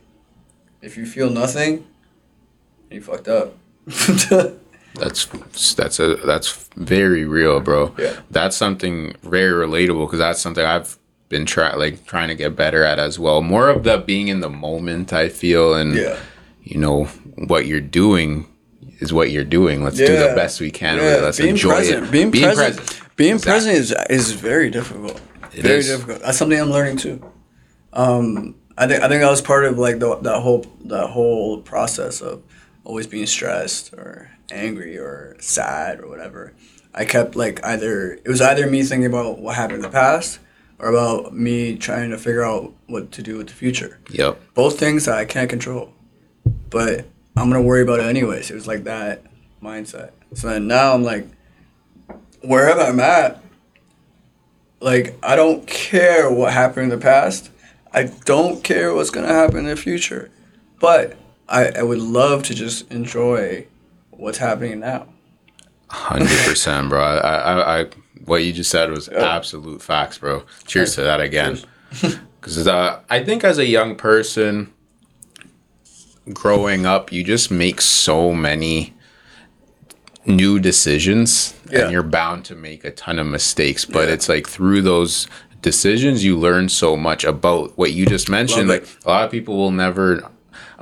[0.84, 1.88] If you feel nothing,
[2.94, 3.56] you fucked up.
[4.96, 5.26] that's
[5.76, 8.20] that's a that's very real bro Yeah.
[8.32, 10.98] that's something very relatable because that's something i've
[11.30, 14.40] been trying like trying to get better at as well more of the being in
[14.42, 16.18] the moment i feel and yeah.
[16.64, 17.06] you know
[17.48, 18.46] what you're doing
[19.00, 21.50] is what you're doing let's do the best we can with Yeah, it let's being
[21.50, 22.06] enjoy present.
[22.06, 23.00] it Being, present.
[23.16, 23.52] Being Exactly.
[23.52, 25.20] present is is very difficult.
[25.54, 25.88] It very is.
[25.90, 26.22] difficult.
[26.22, 27.24] That's something I'm learning too.
[27.92, 31.62] Um, I think I think that was part of like the, that whole that whole
[31.62, 32.42] process of
[32.84, 36.54] always being stressed or angry or sad or whatever.
[36.94, 40.40] I kept like either it was either me thinking about what happened in the past
[40.80, 44.00] or about me trying to figure out what to do with the future.
[44.10, 45.94] yep Both things that I can't control,
[46.70, 47.06] but
[47.36, 48.52] I'm gonna worry about it anyways.
[48.52, 49.24] It was like that
[49.62, 50.12] mindset.
[50.34, 51.28] So then now I'm like,
[52.42, 53.42] wherever I'm at,
[54.80, 57.50] like I don't care what happened in the past.
[57.92, 60.30] I don't care what's gonna happen in the future.
[60.80, 61.16] But
[61.54, 63.68] I, I would love to just enjoy
[64.10, 65.08] what's happening now.
[65.88, 67.00] Hundred percent, bro.
[67.04, 67.86] I, I, I,
[68.26, 70.44] what you just said was absolute facts, bro.
[70.66, 71.60] Cheers to that again.
[72.42, 74.74] Because uh, I think as a young person,
[76.34, 78.96] growing up, you just make so many
[80.26, 81.84] new decisions, Yeah.
[81.84, 83.86] and you're bound to make a ton of mistakes.
[83.86, 84.16] But Yeah.
[84.16, 85.28] it's like through those
[85.62, 88.70] decisions, you learn so much about what you just mentioned.
[88.70, 90.24] Like a lot of people will never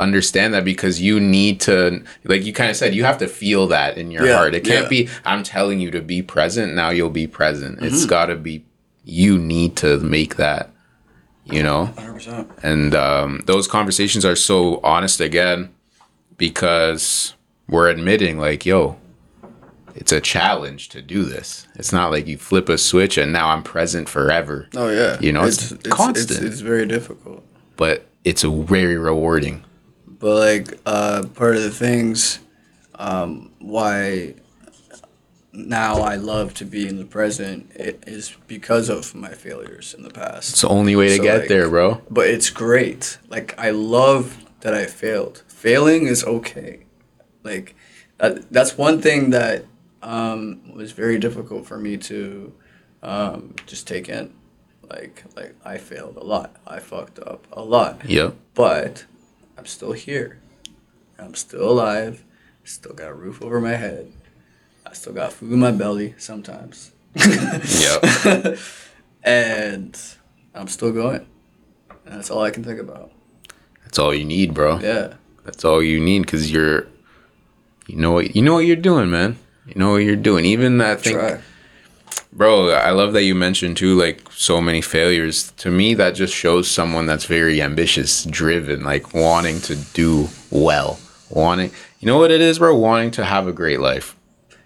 [0.01, 3.67] understand that because you need to like you kind of said you have to feel
[3.67, 4.89] that in your Yeah, heart it can't yeah.
[4.89, 7.85] be i'm telling you to be present now you'll be present Mm-hmm.
[7.85, 8.65] it's got to be
[9.05, 10.71] you need to make that
[11.45, 12.63] you know 100%.
[12.63, 15.69] and um, those conversations are so honest again
[16.37, 17.35] because
[17.67, 18.97] we're admitting like yo
[19.93, 23.49] it's a challenge to do this it's not like you flip a switch and now
[23.49, 25.17] i'm present forever Oh yeah.
[25.19, 26.31] You know, it's constant.
[26.31, 27.43] It's, it's very difficult.
[27.77, 29.63] but it's very rewarding
[30.22, 32.39] But like uh, part of the things
[32.95, 34.36] um, why
[35.53, 40.09] now I love to be in the present is because of my failures in the
[40.09, 40.51] past.
[40.51, 43.17] it's the only way to So, get like, there bro But it's great.
[43.28, 45.43] Like I love that I failed.
[45.47, 46.86] Failing is okay.
[47.43, 47.76] Like
[48.19, 49.65] that, that's one thing that
[50.03, 52.53] um, was very difficult for me to
[53.03, 54.34] um, just take in.
[54.89, 56.55] Like like I failed a lot.
[56.67, 58.01] I fucked up a lot.
[58.05, 58.32] Yeah.
[58.53, 59.05] But
[59.62, 60.39] I'm still here.
[61.20, 62.24] I'm still alive.
[62.64, 64.12] Still got a roof over my head.
[64.88, 66.93] I still got food in my belly sometimes.
[67.14, 68.57] yep
[69.24, 69.99] and
[70.55, 71.28] I'm still going.
[72.07, 73.12] And that's all I can think about.
[73.84, 75.14] that's all you need bro Yeah.
[75.45, 76.88] That's all you need because you're,
[77.86, 79.38] you know what you know what you're doing, man.
[79.68, 80.43] You know what you're doing.
[80.45, 81.39] Even that thing, Try.
[82.34, 82.69] Bro.
[82.71, 85.51] I love that you mentioned too, like so many failures.
[85.57, 90.99] To me, that just shows someone that's very ambitious, driven, like wanting to do well,
[91.29, 91.71] wanting.
[91.99, 92.75] You know what it is, bro?
[92.75, 94.15] Wanting to have a great life,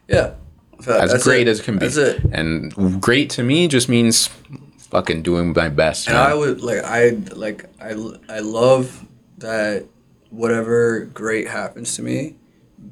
[0.08, 0.34] Yeah.
[0.80, 1.52] As that's great it.
[1.52, 1.88] as can be.
[1.88, 2.22] That's it.
[2.32, 4.30] And great to me just means
[4.78, 6.08] fucking doing my best.
[6.08, 6.32] And man.
[6.32, 7.92] I would like I like I
[8.30, 9.06] I love
[9.38, 9.86] that
[10.30, 12.36] whatever great happens to me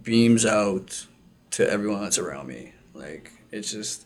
[0.02, 1.06] beams out
[1.52, 2.74] to everyone that's around me.
[2.94, 4.06] Like it's just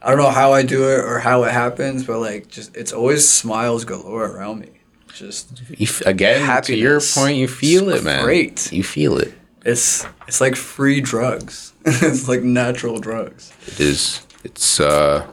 [0.00, 2.92] I don't know how I do it or how it happens, but like just it's
[2.92, 4.68] always smiles galore around me.
[5.12, 8.22] Just f- again, to your point, you feel It's it, man.
[8.24, 8.70] great.
[8.72, 9.34] You feel it.
[9.64, 11.72] it's it's like free drugs.
[11.84, 13.52] it's like natural drugs.
[13.66, 15.26] it is it's uh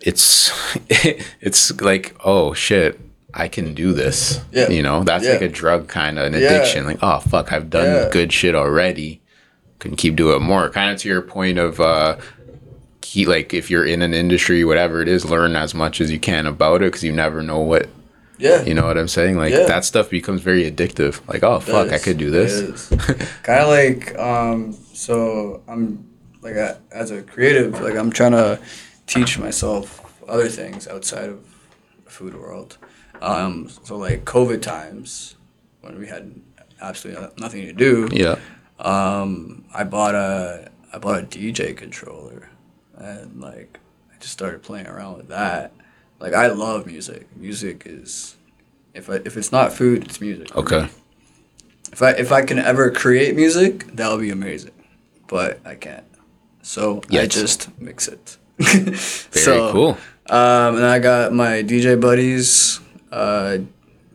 [0.00, 0.50] it's
[1.40, 2.98] it's like oh shit
[3.34, 4.68] i can do this Yeah.
[4.70, 6.48] you know that's like a drug kind of an Yeah.
[6.50, 8.08] addiction like oh fuck i've done Yeah.
[8.10, 9.20] good shit already
[9.78, 12.16] can keep doing more kind of to your point of uh
[13.10, 16.20] keep like if you're in an industry whatever it is learn as much as you
[16.20, 17.88] can about it because you never know what
[18.38, 18.62] Yeah.
[18.68, 19.34] you know what i'm saying?
[19.44, 19.66] Like Yeah.
[19.72, 21.14] that stuff becomes very addictive.
[21.32, 22.88] Like oh fuck i could do this.
[23.48, 24.72] Kind of like um
[25.06, 25.12] so
[25.70, 25.84] i'm
[26.46, 28.58] like a, as a creative like i'm trying to
[29.14, 29.84] teach myself
[30.34, 31.38] other things outside of
[32.04, 32.78] the food world.
[33.30, 35.10] Um so like covid times
[35.82, 36.24] when we had
[36.80, 38.36] absolutely nothing to do yeah.
[38.78, 42.48] um i bought a i bought a dj controller
[43.00, 43.78] and like
[44.12, 45.72] i just started playing around with that
[46.20, 48.36] like i love music music is
[48.94, 50.88] if I, if it's not food it's music okay
[51.92, 54.76] If I if I can ever create music, that would be amazing,
[55.26, 56.06] but I can't.
[56.62, 58.38] So I just mix it.
[59.34, 59.98] very cool
[60.30, 62.78] Um, and I got my DJ buddies,
[63.10, 63.58] uh,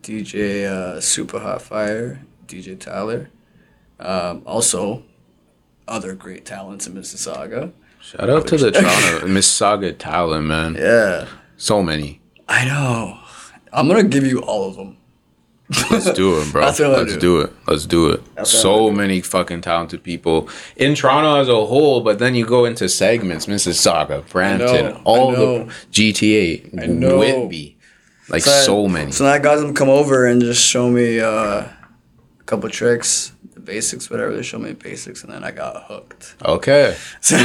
[0.01, 3.29] DJ uh, Super Hot Fire, DJ Tyler.
[3.99, 5.03] Um, also,
[5.86, 7.73] other great talents in Mississauga.
[8.06, 11.28] Shout out to the toronto mississauga talent man Yeah,
[11.58, 13.18] so many I know.
[13.74, 14.97] I'm gonna give you all of them.
[15.89, 16.62] Let's do it, bro.
[16.66, 17.51] Let's gonna do it.
[17.68, 18.22] Let's do it.
[18.36, 22.66] That's so many fucking talented people in Toronto as a whole, but then you go
[22.66, 25.64] into segments, Mississauga, Brampton, I all know.
[25.66, 27.18] the GTA, know.
[27.18, 27.78] Whitby,
[28.30, 29.12] like So I- many.
[29.12, 33.32] So I got them come over and just show me uh, a couple tricks,
[33.66, 34.36] basics, whatever.
[34.36, 36.36] They showed me basics, and then I got hooked.
[36.45, 37.38] okay, So,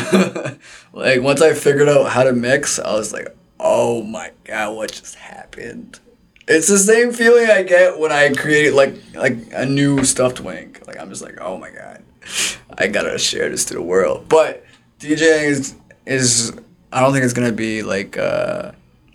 [0.92, 4.92] like, once I figured out how to mix, I was like, oh my god, what
[4.92, 6.00] just happened?
[6.48, 10.76] It's the same feeling I get when I create like like a new stuffed wing.
[10.86, 12.02] Like I'm just like, oh my god,
[12.76, 14.28] I gotta share this to the world.
[14.28, 14.64] But
[14.98, 15.74] DJing is
[16.06, 16.52] is
[16.92, 18.72] I don't think it's gonna be like uh,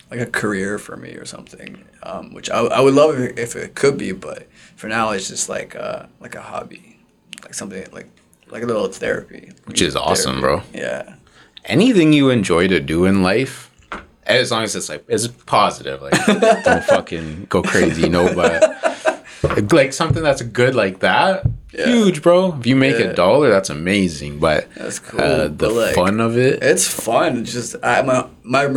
[0.10, 1.84] like a career for me or something.
[2.03, 5.28] Um, which I, I would love if, if it could be, but for now it's
[5.28, 6.95] just like uh, like a hobby,
[7.46, 8.08] like something like
[8.50, 9.52] like a little therapy.
[9.66, 10.62] which is awesome, bro.
[10.74, 11.16] Yeah.
[11.66, 13.72] anything you enjoy to do in life,
[14.26, 16.14] as long as it's like it's positive, like
[16.64, 18.34] don't fucking go crazy, you know.
[18.36, 22.56] But like something that's good like that, huge, bro.
[22.60, 23.08] If you make Yeah.
[23.08, 24.39] a dollar, that's amazing.
[24.39, 25.22] But That's cool.
[25.22, 27.38] uh, the like, fun of it, It's fun.
[27.38, 28.68] It's just I my my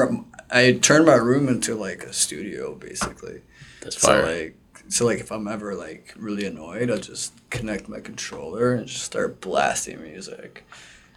[0.50, 3.40] I turned my room into like a studio basically.
[3.82, 4.56] that's So like
[4.88, 9.04] so like if I'm ever like really annoyed, I'll just connect my controller and just
[9.04, 10.64] start blasting music,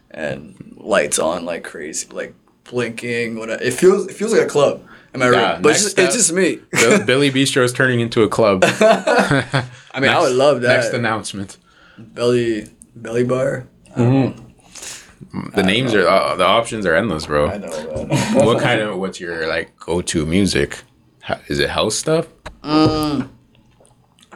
[0.10, 2.34] and lights on like crazy, like
[2.66, 3.38] blinking.
[3.40, 3.62] Whatever.
[3.64, 6.00] It feels it feels like a club in my Yeah, room, but it's next just,
[6.00, 6.60] it's just me.
[6.72, 8.64] Bill- Belly Bistro is turning into a club.
[8.66, 10.78] I mean, I would love that.
[10.78, 11.58] Next announcement.
[11.98, 13.68] belly belly bar.
[13.96, 17.50] The names are uh, the options are endless, bro.
[17.50, 18.06] I know.
[18.10, 18.46] Man.
[18.46, 20.82] what kind of what's your like go to music?
[21.24, 22.28] Ha- Is it house stuff?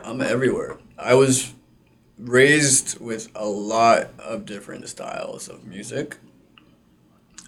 [0.05, 0.77] I'm everywhere.
[0.97, 1.53] I was
[2.19, 6.17] raised with a lot of different styles of music.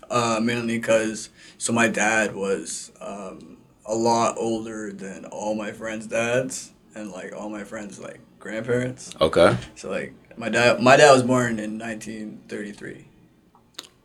[0.10, 6.08] Uh, mainly because so my dad was um, a lot older than all my friends'
[6.08, 9.14] dads and like all my friends' like grandparents.
[9.20, 9.58] Okay.
[9.76, 13.06] So like my dad, my dad was born in 1933,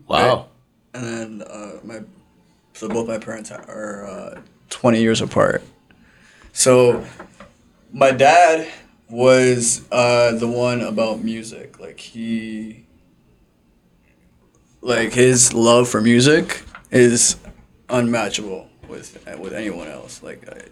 [0.09, 0.49] Wow.
[0.93, 2.01] and then uh, my
[2.75, 4.41] so both my parents are uh,
[4.71, 5.63] 20 years apart.
[6.53, 7.07] So
[7.93, 8.67] my dad
[9.09, 11.79] was uh, the one about music.
[11.79, 12.87] Like he,
[14.81, 17.37] like his love for music is
[17.89, 20.23] unmatchable with with anyone else.
[20.23, 20.63] Like I,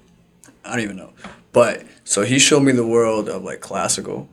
[0.65, 1.13] I don't even know.
[1.53, 4.29] But so he showed me the world of like classical.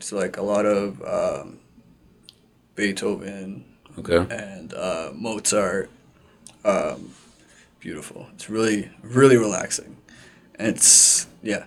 [0.00, 1.58] So like a lot of um,
[2.74, 3.64] Beethoven
[3.98, 4.24] Okay.
[4.34, 5.90] and uh, Mozart.
[6.64, 7.10] Um,
[7.80, 8.26] beautiful.
[8.34, 9.96] It's really really relaxing.
[10.56, 11.64] And it's yeah.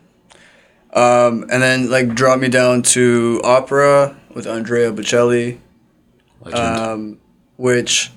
[0.94, 5.60] Um, and then like drop me down to opera with Andrea Bocelli,
[6.52, 7.20] um,
[7.58, 8.12] which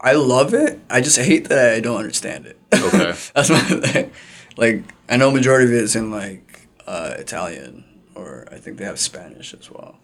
[0.00, 0.80] I love it.
[0.88, 2.58] I just hate that I don't understand it.
[2.72, 3.14] Okay.
[3.34, 4.12] That's my thing.
[4.56, 7.84] Like I know majority of it is in like uh, Italian
[8.14, 9.98] or I think they have Spanish as well.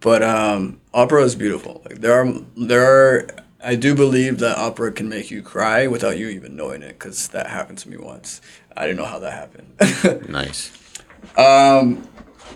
[0.00, 1.82] But um, opera is beautiful.
[1.84, 3.28] Like there are there are
[3.62, 7.28] I do believe that opera can make you cry without you even knowing it because
[7.28, 8.40] that happened to me once.
[8.76, 10.28] I didn't know how that happened.
[10.28, 10.70] nice.
[11.36, 12.06] Um,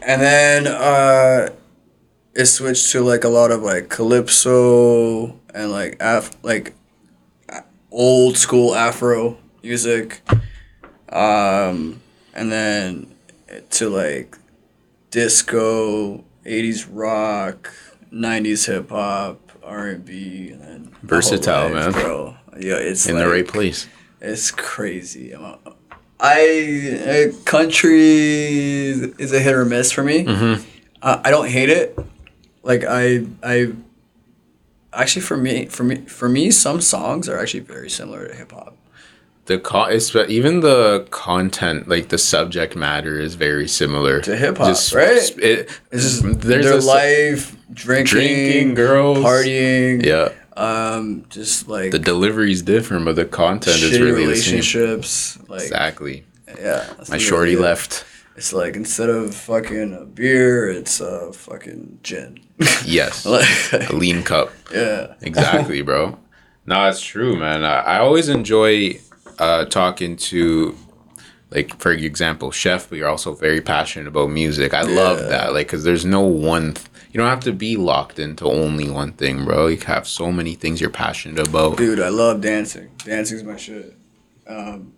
[0.02, 1.50] and then uh,
[2.34, 6.74] it switched to like a lot of like calypso and like af like
[7.90, 10.20] old school Afro music.
[11.10, 12.00] Um,
[12.34, 13.14] and then
[13.70, 14.36] to like
[15.10, 17.72] disco, eighties rock,
[18.10, 21.92] nineties hip hop, R and B, and then Versatile, life, man.
[21.92, 22.36] bro.
[22.58, 23.86] Yeah, it's In like, the right place.
[24.20, 25.32] it's crazy.
[25.32, 25.56] I'm
[26.20, 28.00] I uh, country
[29.18, 30.24] is a hit or miss for me.
[30.24, 30.62] Mm-hmm.
[31.00, 31.98] Uh, I don't hate it.
[32.62, 33.72] Like I I
[34.92, 38.52] actually for me for me for me some songs are actually very similar to hip
[38.52, 38.76] hop.
[39.48, 45.38] The it's, even the content, like the subject matter, is very similar To hip-hop, right?
[45.38, 50.04] It, It's just there's their a life, drinking, drinking, girls, partying.
[50.04, 54.56] Yeah, Um, just like the delivery is different, but the content is really the same.
[54.56, 55.38] relationships.
[55.48, 56.24] Like Exactly.
[56.58, 58.04] yeah, My shorty left.
[58.36, 62.40] It's like instead of fucking a beer, it's a fucking gin.
[62.84, 64.50] Yes, Like- a lean cup.
[64.72, 65.14] yeah.
[65.22, 66.18] Exactly, bro.
[66.66, 67.64] No, it's true, man.
[67.64, 69.00] I, I always enjoy
[69.38, 70.76] uh, talking to,
[71.50, 72.88] like, for example, chef.
[72.88, 74.74] But you're also very passionate about music.
[74.74, 76.74] I love that, like, because there's no one.
[76.74, 79.68] Th- you don't have to be locked into only one thing, bro.
[79.68, 81.78] You have so many things you're passionate about.
[81.78, 82.90] Dude, I love dancing.
[82.98, 83.96] Dancing's my shit.
[84.46, 84.92] Um,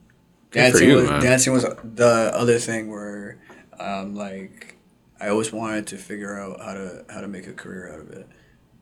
[0.50, 1.22] dancing you, was man.
[1.22, 3.38] dancing was the other thing where,
[3.78, 4.76] um, like,
[5.20, 8.10] I always wanted to figure out how to how to make a career out of
[8.10, 8.26] it.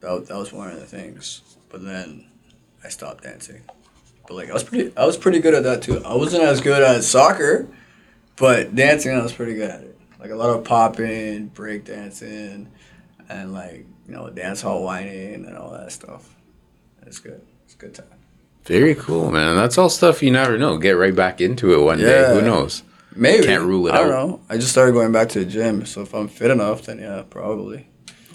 [0.00, 1.42] That, that was one of the things.
[1.68, 2.26] But then
[2.84, 3.62] I stopped dancing.
[4.28, 6.04] But like I was pretty I was pretty good at that too.
[6.04, 7.66] I wasn't as good at soccer,
[8.36, 9.98] but dancing I was pretty good at it.
[10.20, 12.68] Like a lot of popping, break dancing,
[13.30, 16.36] and like you know dance hall whining and all that stuff.
[17.06, 17.40] It's good.
[17.64, 18.06] It's a good time.
[18.64, 19.56] Very cool, man.
[19.56, 20.76] That's all stuff you never know.
[20.76, 22.34] Get right back into it one day.
[22.34, 22.82] Who knows?
[23.16, 23.96] Maybe Can't rule it out.
[23.96, 24.40] I don't know.
[24.50, 27.24] I just started going back to the gym, so if I'm fit enough, then yeah,
[27.30, 27.88] probably.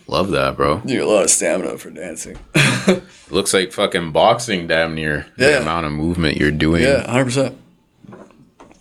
[0.08, 0.82] Love that, bro.
[0.84, 2.38] Need a lot of stamina for dancing.
[3.30, 5.28] Looks like fucking boxing, damn near.
[5.38, 6.84] The amount of movement you're doing.
[6.84, 7.58] yeah, hundred percent.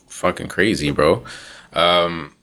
[0.09, 1.25] fucking crazy, bro.
[1.73, 2.35] Um,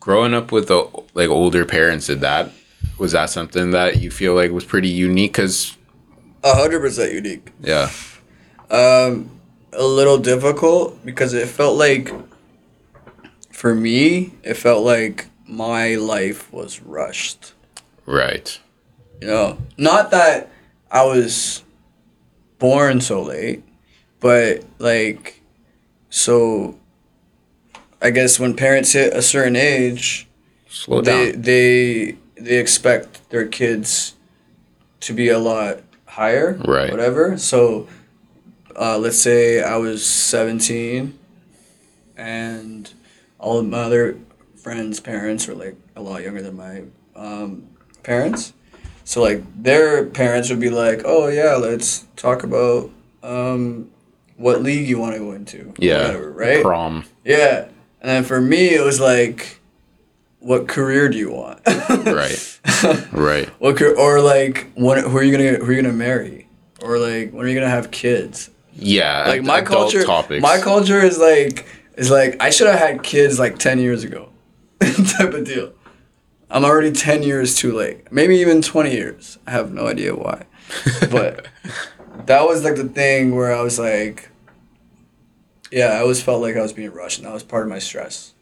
[0.00, 2.50] growing up with the like older parents, did that
[2.98, 5.34] was that something that you feel like was pretty unique?
[5.34, 5.76] Cause
[6.44, 7.52] hundred percent unique.
[7.60, 7.90] yeah,
[8.70, 9.30] Um,
[9.72, 12.12] a little difficult because it felt like,
[13.50, 17.52] for me, it felt like my life was rushed.
[18.08, 18.58] Right.
[19.20, 20.50] You know, not that
[20.90, 21.62] I was
[22.58, 23.62] born so late,
[24.20, 25.42] but like,
[26.08, 26.78] so
[28.00, 30.28] I guess when parents hit a certain age,
[30.68, 31.42] Slow they down.
[31.42, 34.14] they they expect their kids
[35.00, 36.90] to be a lot higher, Right.
[36.90, 37.36] Whatever.
[37.38, 37.88] So,
[38.76, 41.18] uh, let's say I was seventeen,
[42.16, 42.88] and
[43.38, 44.16] all of my other
[44.56, 46.84] friends' parents were like a lot younger than my
[47.16, 47.68] um,
[48.02, 48.52] parents.
[49.04, 52.90] So like their parents would be like, "Oh yeah, let's talk about
[53.22, 53.90] um,
[54.36, 56.08] what league you want to go into." yeah.
[56.08, 56.62] whatever, right?
[56.62, 57.04] Prom.
[57.24, 57.68] Yeah.
[58.00, 59.58] And then for me, it was like,
[60.40, 61.60] what career do you want?
[61.88, 62.60] Right.
[63.12, 63.48] Right.
[63.60, 66.48] what or like, when, who are you gonna who are you gonna marry?
[66.80, 68.50] Or like, when are you gonna have kids?
[68.74, 69.24] Yeah.
[69.26, 70.42] Like my culture, Topics.
[70.42, 74.30] my culture is like is like I should have had kids like ten years ago,
[74.80, 75.72] type of deal.
[76.50, 78.10] I'm already ten years too late.
[78.10, 79.38] Maybe even twenty years.
[79.46, 80.44] I have no idea why,
[81.10, 81.46] but
[82.26, 84.30] that was like the thing where I was like,
[85.70, 87.78] yeah, I always felt like I was being rushed, and that was part of my
[87.78, 88.34] stress.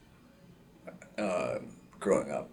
[1.19, 1.59] Uh,
[1.99, 2.51] growing up,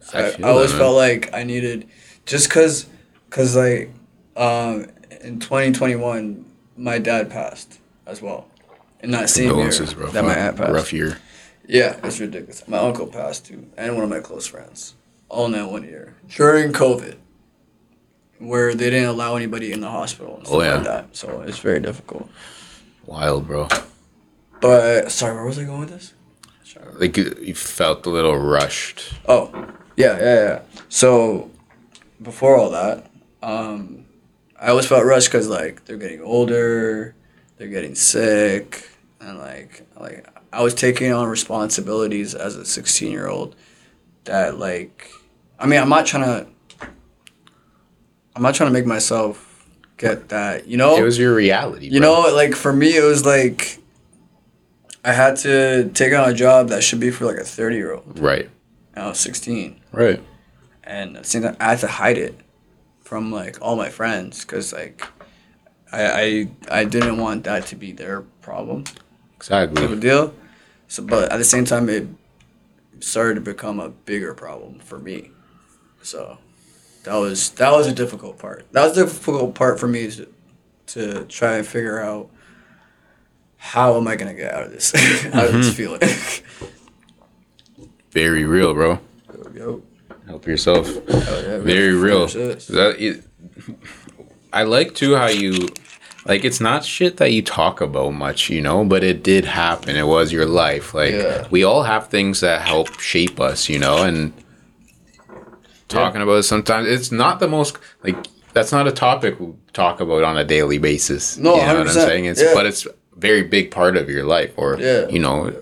[0.00, 1.88] so I I, I always that, felt like I needed,
[2.24, 2.86] just cause,
[3.28, 3.90] cause like,
[4.36, 4.86] um,
[5.20, 6.44] in twenty twenty one,
[6.76, 8.48] my dad passed as well,
[9.00, 10.08] And not same year bro.
[10.08, 10.72] that my aunt passed.
[10.72, 11.18] Rough year.
[11.66, 12.66] Yeah, it's ridiculous.
[12.68, 14.94] My uncle passed too, and one of my close friends,
[15.28, 17.16] all in that one year during COVID,
[18.38, 20.36] where they didn't allow anybody in the hospital.
[20.38, 20.74] And stuff Oh, yeah.
[20.74, 21.16] like that.
[21.16, 22.28] So it's very difficult.
[23.06, 23.68] Wild, bro.
[24.60, 26.14] But sorry, where was I going with this?
[26.94, 29.12] Like you you felt a little rushed.
[29.28, 29.50] Oh,
[29.96, 30.60] yeah, yeah, yeah.
[30.88, 31.50] So
[32.20, 33.10] before all that,
[33.42, 34.04] um,
[34.60, 37.14] I always felt rushed because like they're getting older,
[37.56, 38.88] they're getting sick,
[39.20, 43.56] and like like I was taking on responsibilities as a sixteen year old
[44.24, 45.10] that like
[45.58, 46.46] I mean I'm not trying to
[48.34, 49.48] I'm not trying to make myself
[49.96, 51.86] get that you know It was your reality.
[51.88, 52.22] you bro.
[52.28, 53.78] know like for me it was like
[55.04, 57.92] I had to take on a job that should be for like a thirty year
[57.94, 58.18] old.
[58.18, 58.48] Right.
[58.94, 60.22] I was sixteen Right.
[60.84, 62.38] and at the same time, I had to hide it
[63.00, 65.04] from like all my friends because like
[65.90, 69.84] I, I I didn't want that to be their problem type Exactly.
[69.84, 70.34] of deal.
[70.92, 72.06] So, but at the same time, it
[73.00, 75.30] started to become a bigger problem for me.
[76.02, 76.36] So
[77.04, 78.70] that was that was a difficult part.
[78.72, 80.28] That was the difficult part for me to
[80.88, 82.28] to try and figure out
[83.56, 84.94] how am I gonna get out of this
[85.32, 85.72] out of this mm-hmm.
[85.76, 86.00] feeling.
[88.10, 88.98] Very real, bro.
[89.54, 89.82] Yo,
[90.26, 90.86] Help yourself.
[90.88, 92.26] oh, yeah, Very real.
[92.26, 93.24] That it,
[94.52, 95.68] I like too how you
[96.24, 99.96] like it's not shit that you talk about much, you know, but it did happen.
[99.96, 100.94] It was your life.
[100.94, 101.46] Like Yeah.
[101.50, 104.32] we all have things that help shape us, you know, and
[105.88, 108.16] talking about it sometimes it's not the most like
[108.54, 111.36] that's not a topic we talk about on a daily basis.
[111.38, 111.92] No, you know what I'm 100%.
[111.92, 112.24] saying?
[112.26, 112.52] It's Yeah.
[112.54, 115.08] but it's a very big part of your life or Yeah.
[115.08, 115.52] you know,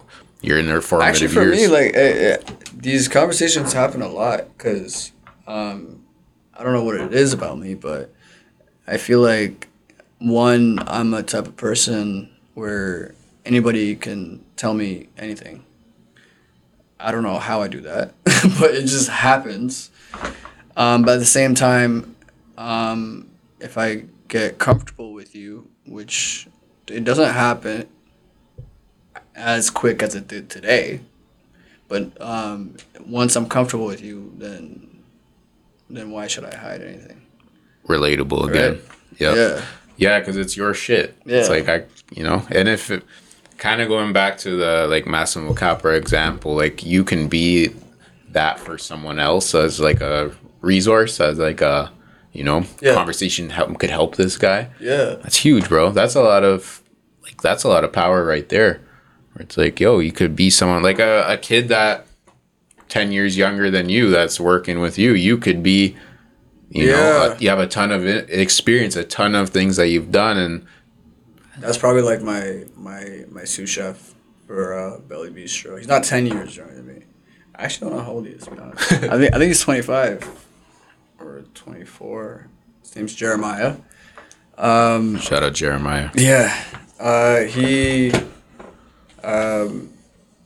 [0.43, 1.57] you're in their formative Actually, for years.
[1.57, 2.37] me, like eh, eh,
[2.77, 5.13] these conversations happen a lot because
[5.47, 6.01] um,
[6.57, 8.13] I don't know what it is about me, but
[8.87, 9.69] I feel like
[10.21, 13.15] one, I'm a type of person where
[13.45, 15.65] anybody can tell me anything.
[16.99, 19.91] I don't know how I do that, but it just happens.
[20.77, 22.15] Um, but at the same time,
[22.57, 26.47] um, if I get comfortable with you, which
[26.87, 27.89] it doesn't happen
[29.35, 31.01] as quick as it did today,
[31.89, 34.87] but um, once I'm comfortable with you, then
[35.89, 37.21] then why should I hide anything?
[37.91, 38.73] relatable again.
[38.73, 38.83] Right.
[39.19, 39.37] Yep.
[39.37, 39.65] Yeah.
[40.01, 41.17] Yeah, because it's your shit.
[41.25, 41.39] Yeah.
[41.39, 43.05] It's like I, you know, and if it,
[43.59, 47.71] kind of going back to the like Massimo Capra example, like you can be
[48.31, 50.33] that for someone else as like a
[50.63, 51.93] resource, as like a,
[52.33, 52.95] you know, Yeah.
[52.95, 54.69] conversation help, could help this guy.
[54.81, 55.17] Yeah.
[55.23, 55.91] That's huge, bro.
[55.91, 56.83] That's a lot of,
[57.23, 58.81] like, that's a lot of power right there.
[59.35, 62.07] Where it's like, yo, you could be someone like a, a kid that
[62.89, 65.13] 10 years younger than you that's working with you.
[65.13, 65.97] You could be,
[66.71, 66.93] you know,
[67.27, 67.33] Yeah.
[67.35, 70.39] uh, you have a ton of experience, a ton of things that you've done.
[70.39, 70.67] And
[71.59, 74.15] That's probably like my my my sous chef
[74.47, 75.77] for uh, Belly Bistro.
[75.79, 77.03] He's not ten years younger than me.
[77.55, 78.45] I actually don't know how old he is.
[78.45, 80.27] To be honest, I think I think he's twenty five
[81.19, 82.47] or twenty four.
[82.83, 83.77] His name's Jeremiah.
[84.57, 86.11] Um, shout out Jeremiah.
[86.15, 86.55] yeah,
[86.99, 88.13] uh, he.
[89.23, 89.93] Um,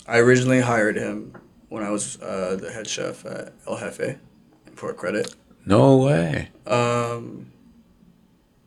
[0.07, 1.35] I originally hired him
[1.69, 4.01] when I was uh, the head chef at El Jefe
[4.67, 5.35] in Port Credit.
[5.67, 6.49] No way.
[6.67, 7.51] Um,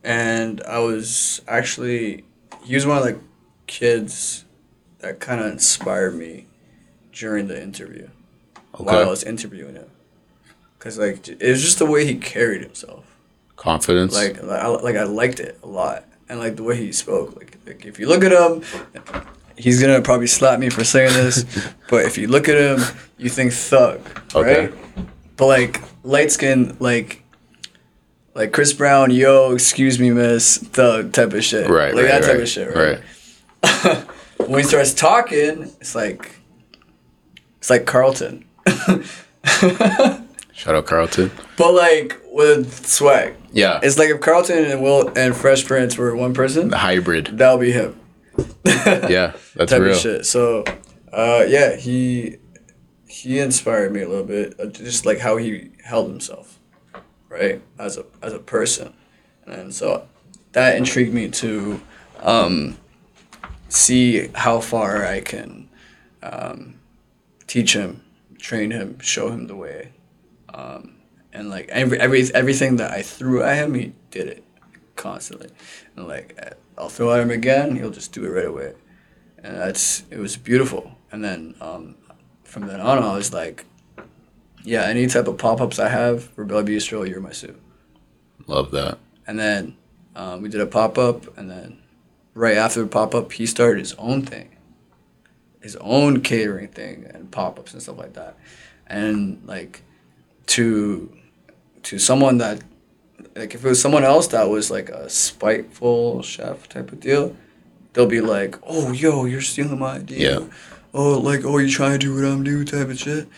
[0.02, 2.24] and I was actually,
[2.64, 3.18] he was one of the
[3.66, 4.44] kids
[5.00, 6.46] that kind of inspired me
[7.12, 8.08] during the interview
[8.72, 9.90] while I was interviewing him.
[10.78, 13.04] Cause like it was just the way he carried himself.
[13.56, 14.14] Confidence.
[14.14, 17.34] Like, I, like I liked it a lot, and like the way he spoke.
[17.36, 18.62] Like, like if you look at him,
[19.56, 21.44] he's gonna probably slap me for saying this,
[21.90, 22.78] but if you look at him,
[23.16, 24.00] you think thug,
[24.36, 24.66] Okay.
[24.66, 24.74] right?
[25.36, 27.22] But like light skin, like.
[28.34, 31.68] Like Chris Brown, yo, excuse me, miss, thug type of shit.
[31.68, 31.92] right.
[31.92, 33.00] Like right, that type right, of shit, right?
[33.64, 34.06] Right.
[34.48, 36.36] when he starts talking, it's like
[37.56, 38.44] it's like Carlton.
[40.52, 41.32] Shout out Carlton.
[41.56, 43.34] but like with swag.
[43.52, 43.80] Yeah.
[43.82, 47.38] It's like if Carlton and Will and Fresh Prince were one person, the hybrid.
[47.38, 47.98] that would be him.
[48.64, 49.92] Yeah, that's type real.
[49.92, 50.26] of shit.
[50.26, 50.62] So,
[51.12, 52.36] uh, yeah, he
[53.08, 56.58] he inspired me a little bit, uh, just like how he held himself,
[57.28, 58.94] right, as a as a person,
[59.46, 60.06] and so
[60.52, 61.80] that intrigued me to
[62.20, 62.78] um,
[63.68, 65.68] see how far I can
[66.22, 66.78] um,
[67.46, 68.04] teach him,
[68.38, 69.92] train him, show him the way,
[70.52, 70.96] um,
[71.32, 74.44] and like every, every everything that I threw at him, he did it
[74.96, 75.48] constantly,
[75.96, 76.38] and like
[76.78, 78.74] I'll throw at him again, he'll just do it right away.
[79.42, 80.92] And that's it was beautiful.
[81.10, 81.96] And then um,
[82.48, 83.64] from then on, I was like,
[84.64, 87.60] yeah, any type of pop ups I have for Belly Bistro, you're my suit.
[88.46, 88.98] Love that.
[89.26, 89.76] And then
[90.16, 91.78] um, we did a pop up, and then
[92.34, 94.56] right after the pop up, he started his own thing,
[95.60, 98.36] his own catering thing and pop ups and stuff like that.
[98.86, 99.82] And like
[100.46, 101.12] to
[101.82, 102.62] to someone that
[103.36, 107.36] like if it was someone else that was like a spiteful chef type of deal,
[107.92, 110.46] they'll be like, "Oh, yo, you're stealing my idea." Yeah.
[111.00, 113.28] Oh, like, oh, you trying to do what I'm doing, type of shit.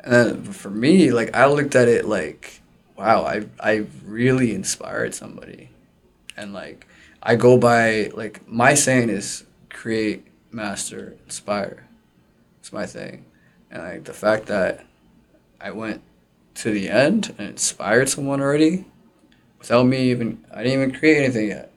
[0.00, 2.60] And for me, like, I looked at it like,
[2.96, 5.70] wow, I I really inspired somebody,
[6.36, 6.88] and like,
[7.22, 11.86] I go by like my saying is create, master, inspire.
[12.58, 13.26] It's my thing,
[13.70, 14.84] and like the fact that
[15.60, 16.02] I went
[16.56, 18.86] to the end and inspired someone already,
[19.60, 21.70] without me even I didn't even create anything yet.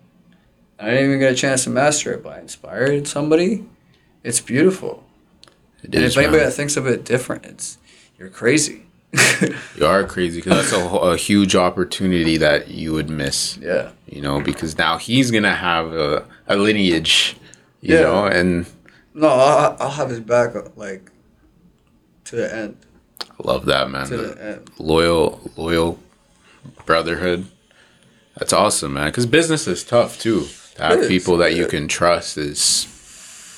[0.79, 3.65] I didn't even get a chance to master it, but I inspired somebody.
[4.23, 5.06] It's beautiful.
[5.93, 7.77] And if anybody that thinks of it different, it's
[8.19, 8.83] you're crazy.
[9.77, 13.57] You are crazy because that's a, a huge opportunity that you would miss.
[13.57, 13.91] yeah.
[14.07, 17.35] You know, because now he's gonna have a, a lineage.
[17.81, 18.01] You Yeah.
[18.01, 18.65] know, and
[19.13, 21.11] No, I'll, I'll have his back like
[22.25, 22.77] to the end.
[23.21, 24.07] I love that man.
[24.07, 24.71] To The the end.
[24.79, 25.99] loyal, loyal
[26.85, 27.45] brotherhood.
[28.37, 29.07] That's awesome, man.
[29.07, 30.47] Because business is tough too.
[30.75, 32.87] To have people that you can trust is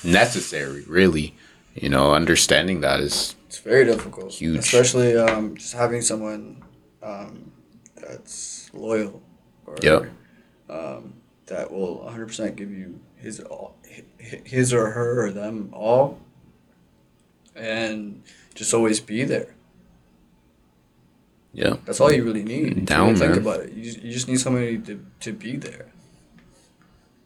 [0.04, 0.84] necessary.
[0.86, 1.34] Really,
[1.80, 4.32] you know, understanding that is It's very difficult.
[4.32, 4.58] Huge.
[4.58, 6.62] Especially um, just having someone
[7.02, 7.50] um,
[7.96, 9.22] that's loyal.
[9.66, 10.10] Or, Yep.
[10.68, 11.14] Um,
[11.46, 13.76] that will 100% give you his all,
[14.18, 16.20] his or her or them all,
[17.56, 18.22] and
[18.54, 19.54] just always be there.
[21.52, 21.74] yeah.
[21.84, 22.86] That's all you really need.
[22.86, 23.72] Down, think about it.
[23.72, 25.86] You just, you just need somebody to, to be there.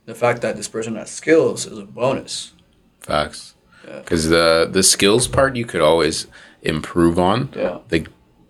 [0.06, 2.52] The fact that this person has skills is a bonus.
[3.00, 3.53] Facts.
[3.86, 3.98] Yeah.
[3.98, 6.26] Because the the skills part you could always
[6.62, 7.50] improve on.
[7.54, 7.78] Yeah.
[7.90, 8.08] Like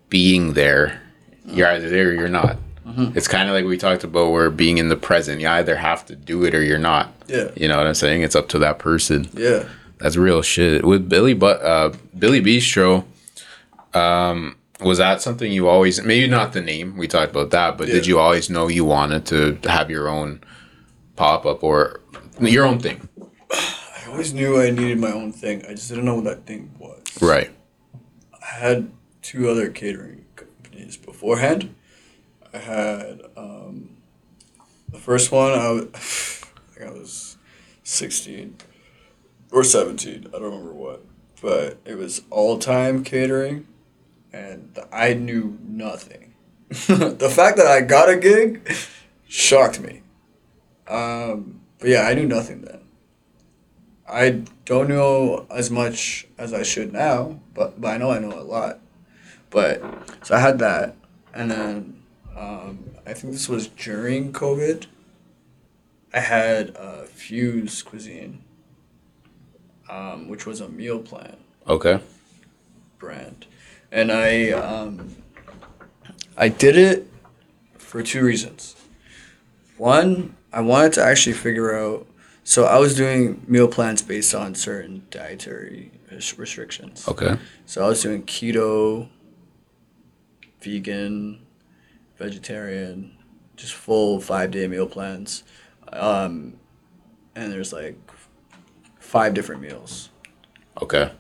[0.09, 1.01] being there,
[1.47, 2.57] you're either there or you're not.
[2.87, 3.17] Mm-hmm.
[3.17, 5.41] It's kind of like we talked about where being in the present.
[5.41, 7.13] You either have to do it or you're not.
[7.27, 7.51] Yeah.
[7.57, 8.23] You know what I'm saying?
[8.23, 9.29] It's up to that person.
[9.35, 9.65] Yeah.
[9.99, 10.85] That's real shit.
[10.85, 13.05] With Belly, but uh, Belly Bistro,
[13.95, 16.03] um, was that something you always?
[16.03, 16.97] Maybe not the name.
[16.97, 20.41] We talked about that, but did you always know you wanted to have your own
[21.17, 22.01] pop up or
[22.41, 23.09] your own thing?
[24.15, 25.65] I always knew I needed my own thing.
[25.67, 27.03] I just didn't know what that thing was.
[27.21, 27.51] Right.
[28.33, 28.93] I had
[29.23, 31.75] two other catering companies beforehand.
[32.53, 33.97] I had um,
[34.89, 35.51] the first one.
[35.51, 37.39] I, was, I think I was
[37.83, 38.57] sixteen
[39.51, 40.29] or seventeen.
[40.29, 41.05] I don't remember what,
[41.43, 43.67] but it was all time catering,
[44.33, 46.35] and I knew nothing.
[46.69, 48.73] the fact that I got a gig
[49.27, 50.03] shocked me.
[50.87, 52.84] Um, but yeah, I knew nothing then.
[54.09, 58.33] I don't know as much as I should now, but but I know I know
[58.39, 58.81] a lot.
[59.51, 59.83] But
[60.23, 60.97] so I had that,
[61.33, 62.03] and then
[62.37, 64.87] um, I think this was during COVID.
[66.13, 68.43] I had uh, Fuse Cuisine,
[69.89, 71.37] um, which was a meal plan
[71.67, 71.99] Okay.
[72.99, 73.47] brand,
[73.91, 75.17] and I um,
[76.37, 77.09] I did it
[77.79, 78.77] for two reasons.
[79.77, 82.07] One, I wanted to actually figure out.
[82.45, 85.91] So I was doing meal plans based on certain dietary
[86.37, 87.09] restrictions.
[87.09, 87.37] Okay.
[87.67, 89.09] So I was doing keto,
[90.61, 91.41] vegan,
[92.17, 93.17] vegetarian,
[93.57, 95.43] just full five day meal plans.
[95.93, 96.59] Um,
[97.35, 97.97] and there's like
[98.99, 100.11] five different meals.
[100.83, 101.13] Okay.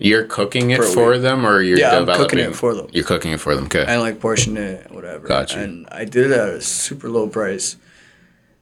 [0.00, 2.88] You're cooking it Per for them, or you're Yeah, I'm cooking it for them.
[2.92, 3.64] You're cooking it for them.
[3.64, 3.84] Okay.
[3.86, 5.26] and like portion it, whatever.
[5.26, 5.60] Gotcha.
[5.60, 7.76] And I did it at a super low price.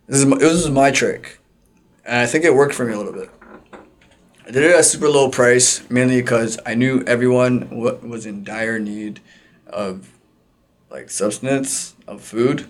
[0.06, 1.38] This is my, this is my trick,
[2.06, 3.30] and I think it worked for me a little bit.
[4.46, 8.26] I did it at a super low price mainly because I knew everyone wa- was
[8.26, 9.20] in dire need
[9.66, 10.08] of
[10.88, 12.66] like substance of food,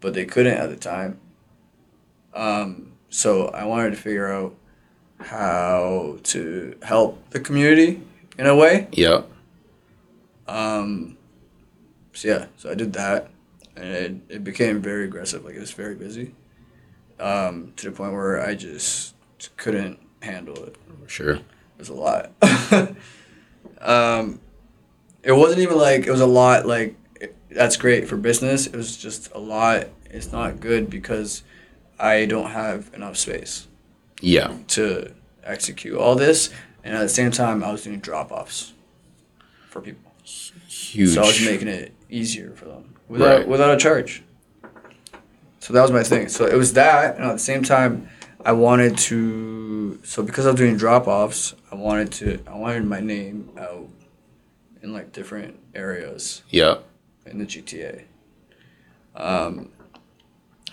[0.00, 1.20] but they couldn't at the time.
[2.32, 4.56] Um, so I wanted to figure out
[5.20, 8.02] how to help the community
[8.38, 8.88] in a way.
[8.92, 9.30] Yep.
[10.48, 11.16] Um,
[12.12, 13.30] so yeah, so I did that,
[13.76, 15.44] and it, it became very aggressive.
[15.44, 16.34] Like it was very busy,
[17.20, 19.14] um, to the point where I just
[19.56, 20.76] couldn't handle it.
[21.06, 21.34] Sure.
[21.34, 21.42] It
[21.78, 22.32] was a lot.
[23.80, 24.40] um,
[25.22, 26.66] it wasn't even like it was a lot.
[26.66, 28.66] Like it, that's great for business.
[28.66, 29.88] It was just a lot.
[30.10, 31.42] It's not good because
[31.98, 33.66] I don't have enough space
[34.20, 34.56] Yeah.
[34.68, 35.12] to
[35.42, 36.50] execute all this,
[36.82, 38.72] and at the same time, I was doing drop offs
[39.68, 40.12] for people.
[40.68, 41.10] Huge.
[41.10, 43.48] So I was making it easier for them without Right.
[43.48, 44.22] without a charge.
[45.64, 46.28] So that was my thing.
[46.28, 48.06] So it was that, and at the same time,
[48.44, 49.98] I wanted to.
[50.04, 52.38] So because I was doing drop offs, I wanted to.
[52.46, 53.88] I wanted my name out
[54.82, 56.80] in like different areas Yeah.
[57.24, 58.02] in the GTA.
[59.16, 59.70] Um,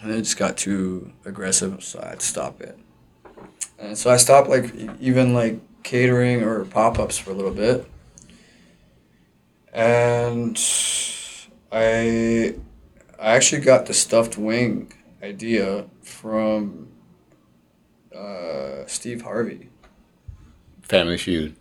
[0.01, 2.77] and it just got too aggressive, so I had to stop it.
[3.79, 7.87] And so I stopped like even like catering or pop ups for a little bit.
[9.71, 10.59] And
[11.71, 12.55] I
[13.22, 14.91] I actually got the stuffed wing
[15.22, 16.88] idea from
[18.15, 19.69] uh, Steve Harvey.
[20.82, 21.55] Family Feud.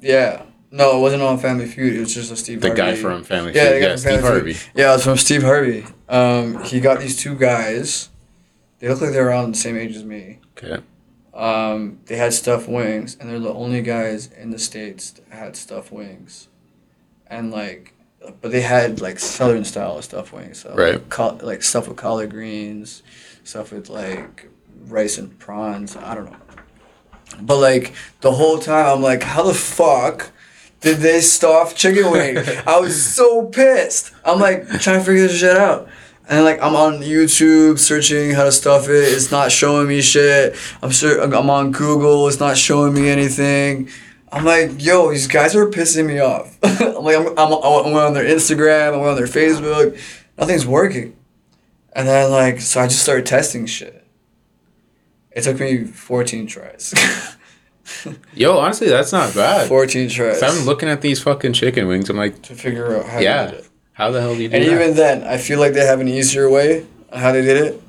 [0.00, 0.42] Yeah.
[0.70, 1.94] No, it wasn't on Family Feud.
[1.94, 2.80] It was just a Steve The Harvey.
[2.82, 3.82] guy from Family Yeah, Feud.
[3.82, 4.52] Yeah, from Steve Family Harvey.
[4.54, 4.72] Feud.
[4.74, 5.86] Yeah, it was from Steve Harvey.
[6.08, 8.08] Um, he got these two guys.
[8.78, 10.40] They look like they're around the same age as me.
[10.56, 10.82] Okay.
[11.34, 15.56] Um, they had stuffed wings, and they're the only guys in the states that had
[15.56, 16.48] stuffed wings,
[17.26, 17.94] and like,
[18.40, 20.94] but they had like southern style stuffed wings, so Right.
[20.94, 23.02] Like, col- like stuff with collard greens,
[23.44, 24.48] stuff with like
[24.88, 25.96] rice and prawns.
[25.96, 26.36] I don't know,
[27.40, 30.30] but like the whole time I'm like, how the fuck
[30.80, 32.38] did they stuff chicken wing?
[32.66, 34.12] I was so pissed.
[34.24, 35.88] I'm like trying to figure this shit out.
[36.28, 38.92] And like I'm on YouTube searching how to stuff it.
[38.92, 40.56] It's not showing me shit.
[40.80, 42.28] I'm sure I'm on Google.
[42.28, 43.88] It's not showing me anything.
[44.32, 46.56] I'm like, yo, these guys are pissing me off.
[46.62, 48.94] I'm like, I'm, I'm, I went on their Instagram.
[48.94, 49.98] I'm on their Facebook.
[50.38, 51.14] Nothing's working.
[51.92, 54.04] And then like, so I just started testing shit.
[55.32, 56.94] It took me 14 tries.
[58.34, 59.68] Yo, honestly, that's not bad.
[59.68, 60.40] 14 tries.
[60.40, 62.08] So I'm looking at these fucking chicken wings.
[62.08, 63.46] I'm like, to figure out how Yeah.
[63.46, 63.68] to do it.
[63.92, 64.72] how the hell do you do And that?
[64.72, 67.82] even then, I feel like they have an easier way on how they did it.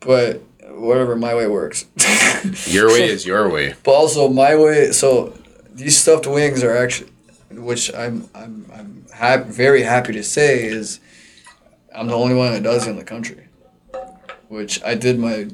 [0.00, 1.86] But whatever, my way works.
[2.66, 3.74] your way is your way.
[3.82, 4.92] But also my way.
[4.92, 5.36] So
[5.76, 7.10] these stuffed wings are actually,
[7.50, 11.00] which I'm I'm I'm very happy to say is,
[11.94, 13.48] I'm the only one that does in the country.
[14.48, 15.48] Which I did my,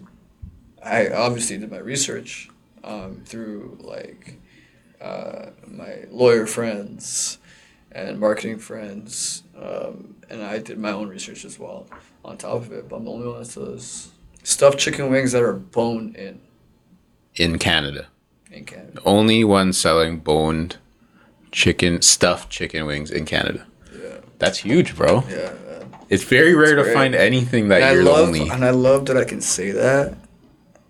[0.84, 2.50] I obviously did my research,
[2.84, 4.38] um, through like,
[5.00, 7.38] uh, my lawyer friends,
[7.90, 11.86] and marketing friends, um, and I did my own research as well
[12.24, 12.88] on top of it.
[12.88, 14.12] But I'm the only one that does
[14.42, 16.40] stuffed chicken wings that are bone in
[17.36, 18.08] In Canada.
[18.52, 19.00] In Canada.
[19.04, 20.76] Only one selling boned
[21.50, 23.66] chicken, stuffed chicken wings in Canada.
[24.00, 24.16] Yeah.
[24.38, 25.24] That's huge, bro.
[25.28, 25.96] Yeah, man.
[26.08, 28.50] It's very rare to find anything that And I you're love, the only.
[28.50, 30.16] and I love that I can say that.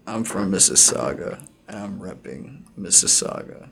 [0.06, 3.68] I'm from Mississauga, and I'm repping Mississauga.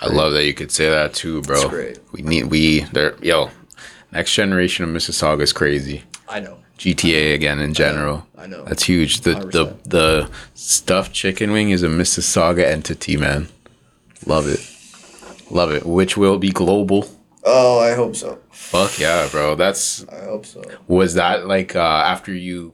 [0.00, 1.92] I love that you could say that too, bro.
[2.12, 3.50] We need we there yo.
[4.10, 6.04] Next generation of Mississauga is crazy.
[6.28, 6.58] I know.
[6.82, 8.26] GTA again in general.
[8.36, 8.64] I know.
[8.64, 9.20] That's huge.
[9.20, 9.82] The the 100%.
[9.84, 13.48] the stuffed chicken wing is a Mississauga entity, man.
[14.26, 14.60] Love it.
[15.50, 15.86] Love it.
[15.86, 17.06] Which will be global.
[17.44, 18.38] Oh, I hope so.
[18.50, 19.54] Fuck yeah, bro.
[19.54, 20.62] That's I hope so.
[20.88, 21.80] was that like uh
[22.14, 22.72] after you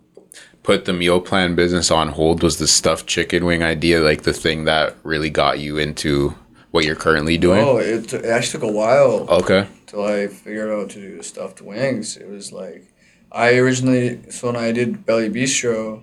[0.62, 4.34] put the meal plan business on hold was the stuffed chicken wing idea like the
[4.34, 6.34] thing that really got you into
[6.70, 7.64] what you're currently doing?
[7.64, 9.66] Oh, it, it actually took a while Okay.
[9.86, 12.18] till I figured out to do stuffed wings.
[12.18, 12.84] It was like,
[13.30, 16.02] I originally, so when I did Belly Bistro,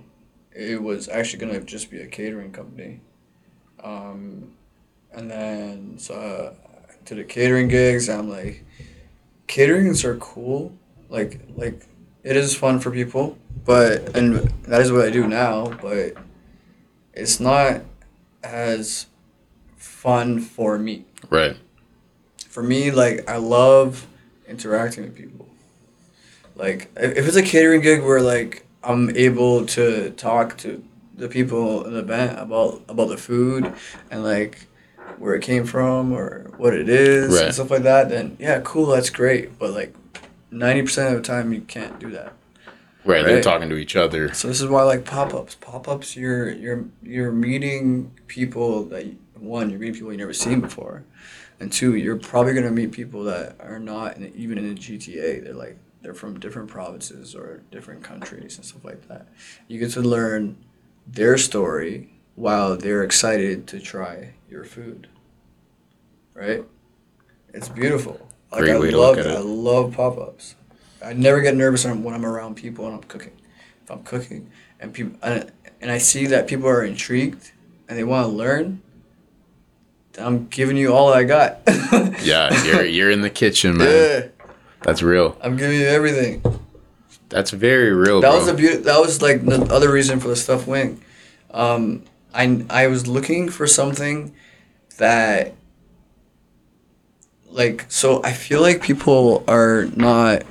[0.52, 3.00] it was actually gonna just be a catering company.
[3.82, 4.52] Um,
[5.12, 8.64] and then, so uh, to the catering gigs, I'm like,
[9.48, 10.72] caterings are cool.
[11.08, 11.82] Like, like,
[12.24, 16.14] it is fun for people, but, and that is what I do now, but
[17.12, 17.82] it's not
[18.42, 19.06] as
[19.76, 21.56] fun for me Right.
[22.48, 24.06] for me, like I love
[24.48, 25.45] interacting with people.
[26.56, 30.82] Like if if it's a catering gig where like I'm able to talk to
[31.14, 33.72] the people in the event about about the food
[34.10, 34.66] and like
[35.18, 37.44] where it came from or what it is Right.
[37.46, 39.58] and stuff like that, then yeah, cool, that's great.
[39.58, 39.94] But like
[40.50, 42.32] ninety percent of the time, you can't do that.
[43.04, 44.34] Right, they're talking to each other.
[44.34, 45.54] So this is why I like pop ups.
[45.60, 49.06] Pop ups, you're you're you're meeting people that
[49.38, 51.04] one you're meeting people you never seen before,
[51.60, 55.44] and two you're probably gonna meet people that are not in, even in the GTA.
[55.44, 55.76] They're like
[56.06, 59.26] they're from different provinces or different countries and stuff like that.
[59.66, 60.56] You get to learn
[61.04, 65.08] their story while they're excited to try your food.
[66.32, 66.62] Right?
[67.52, 68.28] It's beautiful.
[68.52, 69.36] Like Great I way to love look at it.
[69.36, 70.54] I love pop ups.
[71.04, 73.36] I never get nervous when I'm, around people and I'm cooking.
[73.82, 74.48] If I'm cooking
[74.78, 75.50] and people and,
[75.80, 77.50] and I see that people are intrigued
[77.88, 78.80] and they want to learn,
[80.12, 81.62] then I'm giving you all I got.
[82.22, 84.32] Yeah, you're you're in the kitchen, man.
[84.86, 85.36] That's real.
[85.42, 86.40] I'm giving you everything.
[87.28, 88.38] That's very real, That bro.
[88.38, 88.76] was the beauty.
[88.76, 91.02] That was like the other reason for the stuff wing.
[91.50, 94.32] Um, I I was looking for something
[94.98, 95.54] that,
[97.50, 100.44] like, so I feel like people are not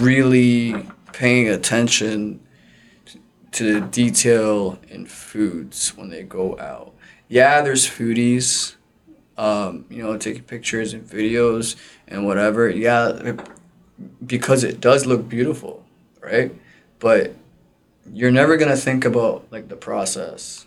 [0.00, 2.40] really paying attention
[3.52, 6.92] to the detail in foods when they go out.
[7.28, 8.74] Yeah, there's foodies,
[9.38, 12.68] um, you know, taking pictures and videos and whatever.
[12.68, 13.32] Yeah,
[14.24, 15.84] because it does look beautiful,
[16.20, 16.54] right?
[16.98, 17.34] But
[18.12, 20.66] you're never gonna think about like the process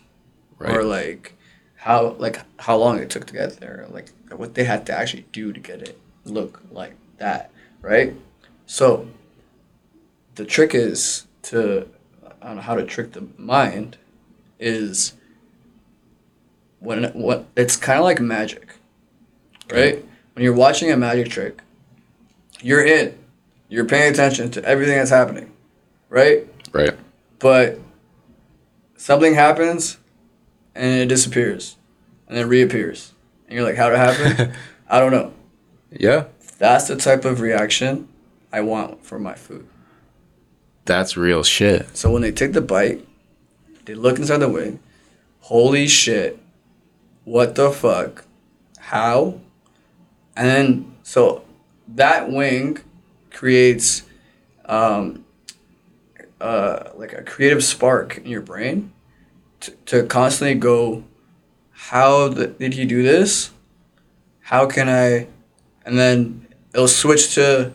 [0.58, 0.74] right.
[0.74, 1.34] or like
[1.76, 5.26] how like how long it took to get there, like what they had to actually
[5.32, 8.14] do to get it look like that, right?
[8.66, 9.08] So
[10.34, 11.88] the trick is to
[12.42, 13.96] on how to trick the mind
[14.58, 15.14] is
[16.80, 18.76] when what it's kind of like magic,
[19.70, 20.04] right?
[20.34, 21.62] When you're watching a magic trick,
[22.60, 23.18] you're in,
[23.68, 25.52] you're paying attention to everything that's happening,
[26.08, 26.46] right?
[26.72, 26.94] right.
[27.38, 27.78] But
[28.96, 29.98] something happens
[30.74, 31.76] and it disappears
[32.28, 33.12] and then reappears.
[33.46, 34.54] And you're like, how'd it happen?
[34.88, 35.32] I don't know.
[35.90, 36.24] Yeah.
[36.58, 38.08] That's the type of reaction
[38.52, 39.66] I want for my food.
[40.84, 41.96] That's real shit.
[41.96, 43.06] So when they take the bite,
[43.84, 44.80] they look inside the wing.
[45.40, 46.38] Holy shit.
[47.24, 48.24] What the fuck?
[48.78, 49.40] How?
[50.36, 51.44] And then, so
[51.88, 52.78] that wing
[53.36, 54.02] creates
[54.64, 55.24] um,
[56.40, 58.90] uh, like a creative spark in your brain
[59.60, 61.04] to, to constantly go,
[61.70, 63.50] how th- did he do this?
[64.40, 65.26] How can I?
[65.84, 67.72] And then it'll switch to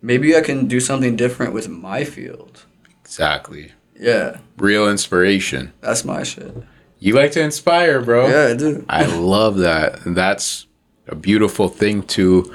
[0.00, 2.64] maybe I can do something different with my field.
[3.04, 3.72] Exactly.
[3.98, 5.72] Yeah, Real inspiration.
[5.80, 6.56] that's my shit.
[7.00, 8.28] You like to inspire, bro.
[8.28, 8.84] Yeah, I do.
[8.88, 9.98] I love that.
[10.06, 10.66] That's
[11.08, 12.54] a beautiful thing to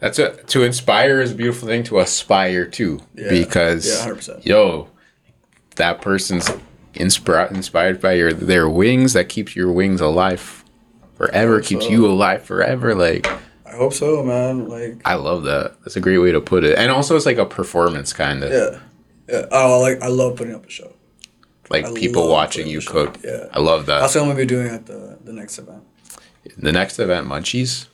[0.00, 3.28] that's a to inspire is a beautiful thing to aspire to Yeah.
[3.30, 4.44] because Yeah, 100%.
[4.44, 4.88] yo
[5.76, 6.50] that person's
[6.94, 10.64] inspired inspired by your their wings that keeps your wings alive
[11.16, 11.90] forever keeps so.
[11.90, 13.26] you alive forever like
[13.66, 14.68] I hope so, man.
[14.68, 15.76] Like, I love that.
[15.84, 16.76] That's a great way to put it.
[16.76, 18.50] And also it's like a performance kind of.
[18.50, 18.80] yeah,
[19.28, 19.46] yeah.
[19.52, 20.92] Oh, like I love putting up a show.
[21.68, 23.16] Like I people watching you cook.
[23.24, 23.46] Yeah.
[23.52, 24.00] I love that.
[24.00, 25.84] That's what I'm gonna be doing at the the next event.
[26.58, 27.86] the next event, Munchiez,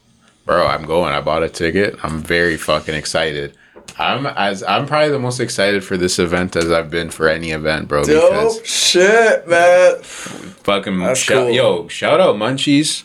[0.46, 1.12] bro, I'm going.
[1.12, 1.96] I bought a ticket.
[2.02, 3.54] I'm very fucking excited.
[3.98, 7.50] I'm as I'm probably the most excited for this event as I've been for any
[7.52, 8.02] event, bro.
[8.04, 9.98] Because Dope shit, man.
[10.02, 11.50] fucking That's shout, cool.
[11.50, 13.04] yo, shout out Munchiez.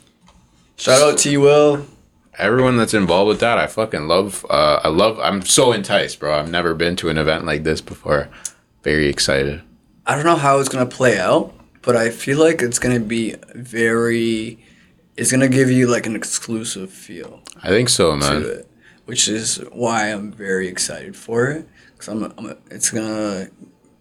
[0.77, 1.85] Shout out T Will.
[2.37, 4.45] Everyone that's involved with that, I fucking love.
[4.49, 5.19] Uh, I love.
[5.19, 6.39] I'm so enticed, bro.
[6.39, 8.29] I've never been to an event like this before.
[8.83, 9.61] Very excited.
[10.07, 13.35] I don't know how it's gonna play out, but I feel like it's gonna be
[13.53, 14.57] very.
[15.17, 17.41] It's gonna give you like an exclusive feel.
[17.61, 18.43] I think so, man.
[18.43, 18.67] it,
[19.05, 21.67] which is why I'm very excited for it.
[21.97, 23.49] Cause I'm, I'm it's gonna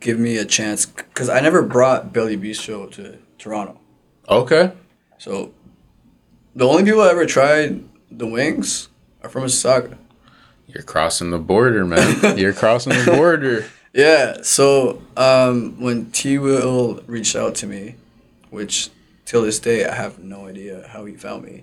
[0.01, 0.87] give me a chance.
[1.15, 3.79] Cause I never brought Belly Bistro to Toronto,
[4.29, 4.73] Okay.
[5.19, 5.53] so
[6.55, 8.89] the only people that ever tried the wings
[9.23, 9.97] are from Mississauga.
[10.67, 12.37] You're crossing the border, man.
[12.39, 13.65] You're crossing the border.
[13.93, 14.39] Yeah.
[14.43, 17.97] So um, when T Will reached out to me,
[18.51, 18.91] which
[19.31, 21.63] till this day I have no idea how he found me.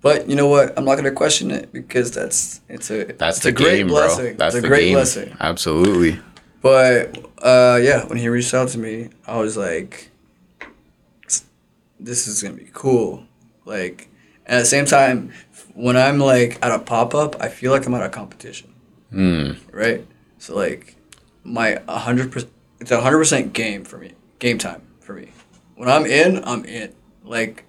[0.00, 0.66] But you know what?
[0.78, 3.88] I'm not gonna question it because that's it's a That's it's the a great game,
[3.88, 4.24] blessing.
[4.26, 4.34] bro.
[4.40, 4.94] That's it's a the great game.
[4.94, 5.36] blessing.
[5.40, 6.20] Absolutely.
[6.62, 10.10] But uh, yeah, when he reached out to me, I was like,
[12.00, 13.24] "This is gonna be cool."
[13.64, 14.08] Like,
[14.46, 15.32] and at the same time,
[15.74, 18.72] when I'm like at a pop up, I feel like I'm at a competition,
[19.10, 19.52] Hmm.
[19.72, 20.06] right?
[20.38, 20.94] So like,
[21.44, 25.30] my hundred percent, it's a hundred percent game for me, game time for me.
[25.78, 26.92] When I'm in, I'm in.
[27.24, 27.64] Like,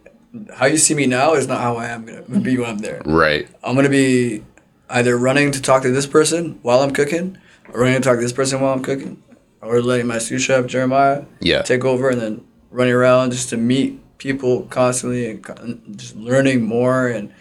[0.56, 3.02] how you see me now is not how I am gonna be when I'm there.
[3.06, 3.48] Right.
[3.64, 4.44] I'm gonna be
[4.90, 7.38] either running to talk to this person while I'm cooking,
[7.72, 9.22] or running to talk to this person while I'm cooking,
[9.62, 11.62] or letting my sous chef Jeremiah Yeah.
[11.62, 17.08] take over and then running around just to meet people constantly and just learning more
[17.08, 17.32] and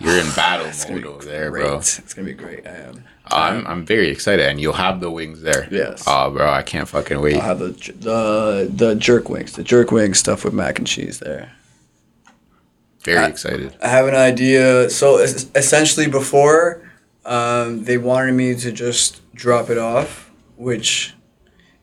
[0.00, 1.62] You're in battle mode over there, great.
[1.66, 1.76] bro.
[1.78, 2.66] It's gonna be great.
[2.66, 3.04] I am.
[3.26, 5.68] I'm I'm very excited, and you'll have the wings there.
[5.70, 6.04] Yes.
[6.06, 7.36] Oh, bro, I can't fucking wait.
[7.36, 11.18] I'll have the the the jerk wings, the jerk wing stuff with mac and cheese
[11.20, 11.52] there.
[13.04, 13.76] Very I- excited.
[13.82, 14.90] I have an idea.
[14.90, 16.82] So essentially, before
[17.24, 21.14] um, they wanted me to just drop it off, which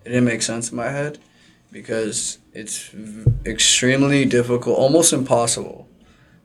[0.06, 1.18] it didn't make sense in my head
[1.72, 2.92] because it's
[3.46, 5.88] extremely difficult, almost impossible,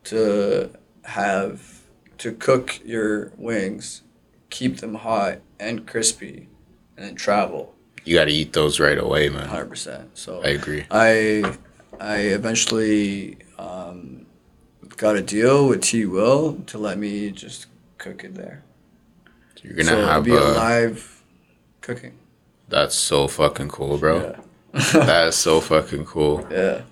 [0.04, 0.70] to
[1.04, 1.80] have
[2.18, 4.02] to cook your wings,
[4.54, 6.48] keep them hot and crispy,
[6.96, 7.74] and then travel
[8.04, 9.48] You got to eat those right away, man.
[9.48, 10.16] hundred percent.
[10.16, 10.84] So I agree.
[10.90, 11.56] I
[12.00, 14.26] I eventually um,
[14.96, 17.66] got a deal with T Will to let me just
[17.98, 18.62] cook it there.
[19.62, 21.22] You're gonna so have be a live
[21.80, 22.18] cooking.
[22.68, 24.36] That's so fucking cool, bro.
[24.74, 24.80] Yeah.
[24.92, 26.46] that is so fucking cool.
[26.50, 26.82] Yeah.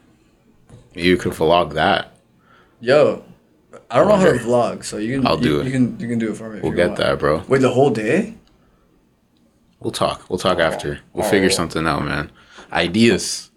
[0.94, 2.16] You could vlog that.
[2.80, 3.24] Yo,
[3.92, 5.66] I don't know how to vlog, so you can I'll you, do it.
[5.66, 6.60] You can you can do it for me.
[6.60, 6.98] We'll get want.
[6.98, 7.42] that, bro.
[7.48, 8.34] Wait, the whole day?
[9.80, 10.28] We'll talk.
[10.30, 11.00] We'll talk after.
[11.12, 11.28] We'll Oh.
[11.28, 12.30] figure something out, man.
[12.72, 13.50] Ideas.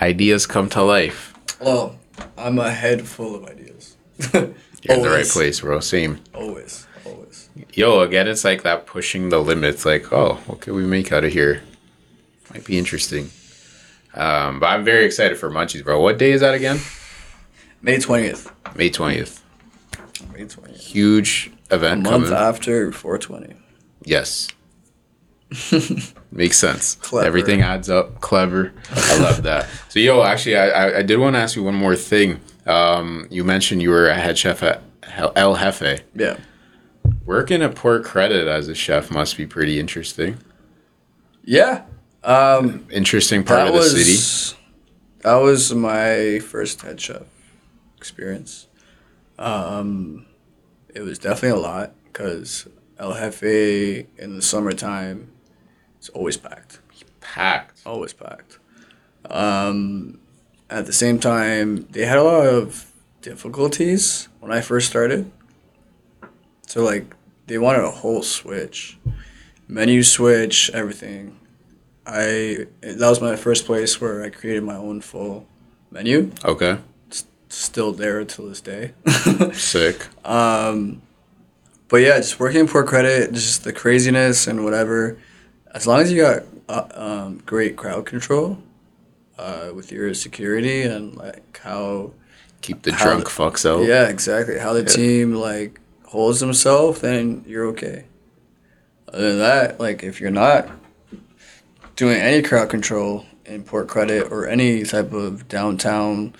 [0.00, 1.32] Ideas come to life.
[1.60, 1.96] Oh,
[2.36, 3.96] I'm a head full of ideas.
[4.34, 5.80] You're in the right place, bro.
[5.80, 6.20] Same.
[6.34, 7.48] Always, always.
[7.72, 9.84] Yo, again, it's like that pushing the limits.
[9.86, 11.62] Like, oh, what can we make out of here?
[12.52, 13.30] Might be interesting.
[14.14, 16.00] Um, but I'm very excited for Munchiez, bro.
[16.00, 16.80] What day is that again?
[17.82, 18.52] May twentieth.
[18.76, 19.39] May 20th.
[20.42, 20.80] May twentieth.
[20.80, 22.38] Huge A event month coming.
[22.38, 23.54] after 420.
[24.04, 24.48] Yes.
[26.32, 26.94] Makes sense.
[26.96, 27.26] Clever.
[27.26, 28.20] Everything adds up.
[28.20, 28.72] Clever.
[28.90, 29.66] I love that.
[29.88, 32.40] So, yo, actually, I, I, I did want to ask you one more thing.
[32.66, 34.82] Um, you mentioned you were a head chef at
[35.36, 36.02] El Jefe.
[36.14, 36.36] Yeah.
[37.24, 40.38] Working at Port Credit as a chef must be pretty interesting.
[41.44, 41.82] Yeah.
[42.22, 44.56] Um, Interesting part of the city.
[45.22, 47.22] That was my first head chef
[47.96, 48.66] experience.
[49.38, 50.26] Um,
[50.94, 52.68] it was definitely a lot because
[52.98, 55.30] El Jefe in the summertime
[56.00, 56.80] is always packed.
[57.20, 57.80] Packed.
[57.86, 58.58] Always packed.
[59.26, 60.18] Um,
[60.68, 65.30] at the same time, they had a lot of difficulties when I first started.
[66.66, 67.14] So, like,
[67.46, 68.98] they wanted a whole switch
[69.70, 71.38] menu switch, everything.
[72.06, 75.46] I that was my first place where I created my own full
[75.90, 76.32] menu.
[76.44, 76.78] Okay.
[77.50, 78.92] Still there till this day.
[79.52, 80.06] Sick.
[80.24, 81.02] um,
[81.88, 85.18] but yeah, just working in Port Credit, just the craziness and whatever.
[85.74, 88.58] As long as you got uh, um, great crowd control
[89.36, 92.12] uh, with your security and like how
[92.62, 93.84] Keep the How drunk the- fucks out.
[93.86, 94.86] yeah exactly how the Yeah.
[94.86, 98.04] team like holds themselves, then you're okay.
[99.08, 100.68] Other than that, like if you're not
[101.96, 106.34] doing any crowd control in Port Credit or any type of downtown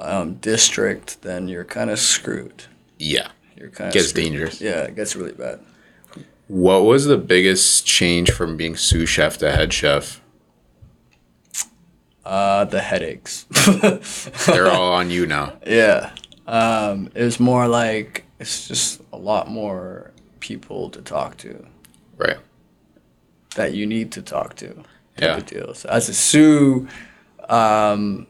[0.00, 2.64] um, district, then you're kind of screwed.
[2.98, 3.28] Yeah.
[3.56, 4.60] You're kind of Gets dangerous.
[4.60, 5.60] Yeah, it gets really bad.
[6.48, 10.20] What was the biggest change from being sous chef to head chef?
[12.24, 13.44] Uh, the headaches.
[14.46, 15.54] They're all on you now.
[15.66, 16.10] Yeah.
[16.46, 21.66] Um, it was more like it's just a lot more people to talk to
[22.16, 22.38] Right.
[23.56, 24.82] that you need to talk to.
[25.18, 25.36] Yeah.
[25.36, 25.74] of deal.
[25.74, 26.88] So as a sous,
[27.48, 28.26] um,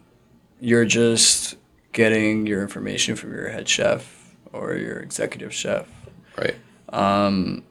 [0.60, 1.56] you're just
[1.92, 5.88] getting your information from your head chef or your executive chef.
[6.36, 6.56] Right.
[6.88, 7.64] Um,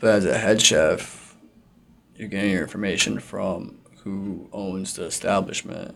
[0.00, 1.36] but as a head chef,
[2.16, 5.94] you're getting your information from who owns the establishment,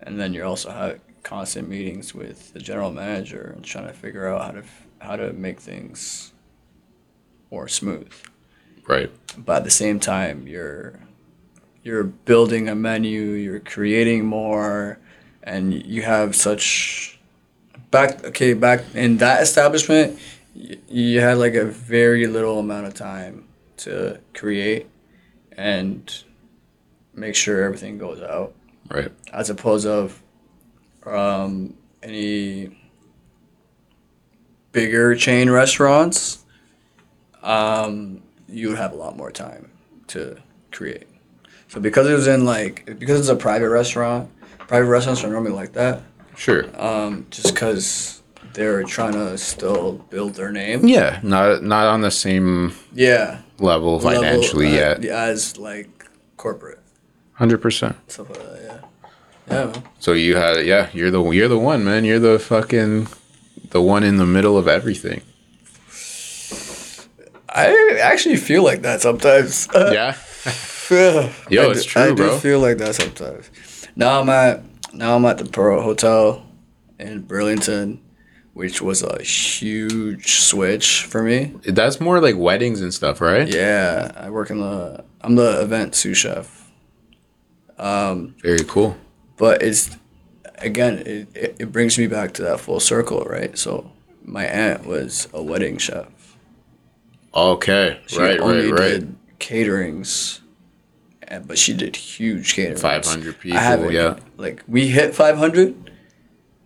[0.00, 4.28] and then you're also having constant meetings with the general manager and trying to figure
[4.28, 6.32] out how to f- how to make things
[7.50, 8.12] more smooth.
[8.86, 9.10] Right.
[9.36, 11.00] But at the same time, you're
[11.82, 14.98] you're building a menu, you're creating more,
[15.46, 17.18] and you have such
[17.90, 20.18] back okay back in that establishment
[20.54, 23.46] y- you had like a very little amount of time
[23.78, 24.86] to create
[25.56, 26.24] and
[27.14, 28.52] make sure everything goes out
[28.90, 29.10] Right.
[29.32, 30.20] as opposed of
[31.06, 32.76] um, any
[34.72, 36.44] bigger chain restaurants
[37.42, 39.70] um, you would have a lot more time
[40.08, 40.36] to
[40.72, 41.06] create
[41.68, 44.30] so because it was in like because it's a private restaurant
[44.68, 46.02] private restaurants are normally like that
[46.36, 46.64] Sure.
[46.80, 48.22] um, just because
[48.52, 50.86] they're trying to still build their name.
[50.86, 51.20] Yeah.
[51.22, 55.04] Not not on the same Yeah, level level, financially uh, yet.
[55.04, 55.88] as like
[56.36, 56.80] corporate
[57.34, 57.96] Hundred percent.
[58.10, 58.60] stuff like that.
[58.62, 58.78] Yeah,
[59.56, 59.64] yeah.
[59.66, 59.82] Man.
[60.00, 60.88] So you had yeah.
[60.92, 62.04] You're the you're the one man.
[62.04, 63.08] You're the fucking
[63.70, 65.20] the one in the middle of everything.
[67.48, 69.68] I actually feel like that sometimes.
[69.74, 70.16] Yeah.
[70.90, 71.32] Yeah.
[71.50, 73.50] Yo, I it's do- true, I do feel like that sometimes.
[73.96, 74.62] Now I'm at
[74.94, 76.46] now I'm at the Pearle Hotel
[76.98, 78.00] in Burlington,
[78.54, 81.54] which was a huge switch for me.
[81.66, 83.48] That's more like weddings and stuff, right?
[83.48, 85.04] Yeah, I work in the.
[85.22, 86.70] I'm the event sous chef.
[87.78, 88.96] Um, Very cool.
[89.36, 89.96] but it's
[90.58, 93.92] again it, it, it brings me back to that full circle right so
[94.24, 96.08] my aunt was a wedding chef
[97.34, 98.00] Okay.
[98.06, 98.90] she right, only right, right.
[99.00, 100.40] did caterings
[101.28, 104.18] and, but she did huge caterings 500 people, I haven't, yeah.
[104.36, 105.90] like we hit 500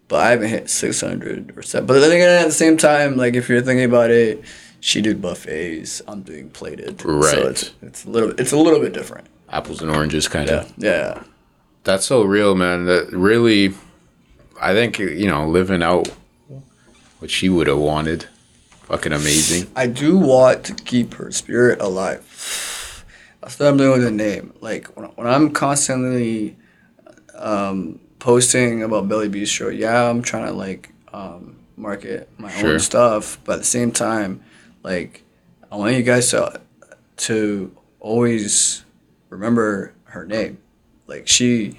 [0.09, 3.35] but i haven't hit 600 or 7 but then again at the same time like
[3.35, 4.43] if you're thinking about it
[4.81, 7.31] she did buffets i'm doing plated Right.
[7.35, 10.61] so it's, it's a little it's a little bit different Apples and oranges, kind yeah
[10.61, 10.73] of.
[10.78, 11.23] yeah
[11.82, 12.85] That's so real, man.
[12.85, 13.74] That really,
[14.61, 16.07] I think you know, living out
[17.19, 18.27] what she would have wanted.
[18.82, 19.69] Fucking amazing.
[19.74, 22.20] I do want to keep her spirit alive.
[23.41, 24.53] That's what I'm doing with the name.
[24.61, 26.57] Like when, when I'm constantly
[27.35, 32.73] um, posting about Belly Bistro, yeah, I'm trying to like um, market my Sure.
[32.75, 34.43] own stuff, but at the same time,
[34.83, 35.23] like
[35.73, 36.61] I want you guys to
[37.19, 38.85] to always
[39.29, 40.59] remember her name.
[41.07, 41.77] Like she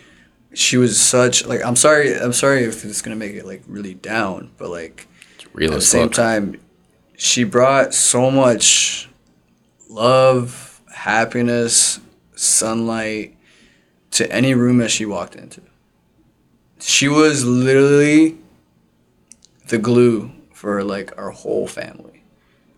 [0.53, 3.93] she was such like I'm sorry I'm sorry if it's gonna make it like really
[3.93, 5.07] down, but like
[5.55, 6.15] at the same fuck.
[6.15, 6.59] time,
[7.17, 9.09] she brought so much
[9.89, 10.70] love,
[11.01, 11.99] happiness,
[12.35, 13.35] sunlight
[14.11, 15.59] to any room that she walked into.
[16.79, 18.37] She was literally
[19.69, 22.23] the glue for like our whole family.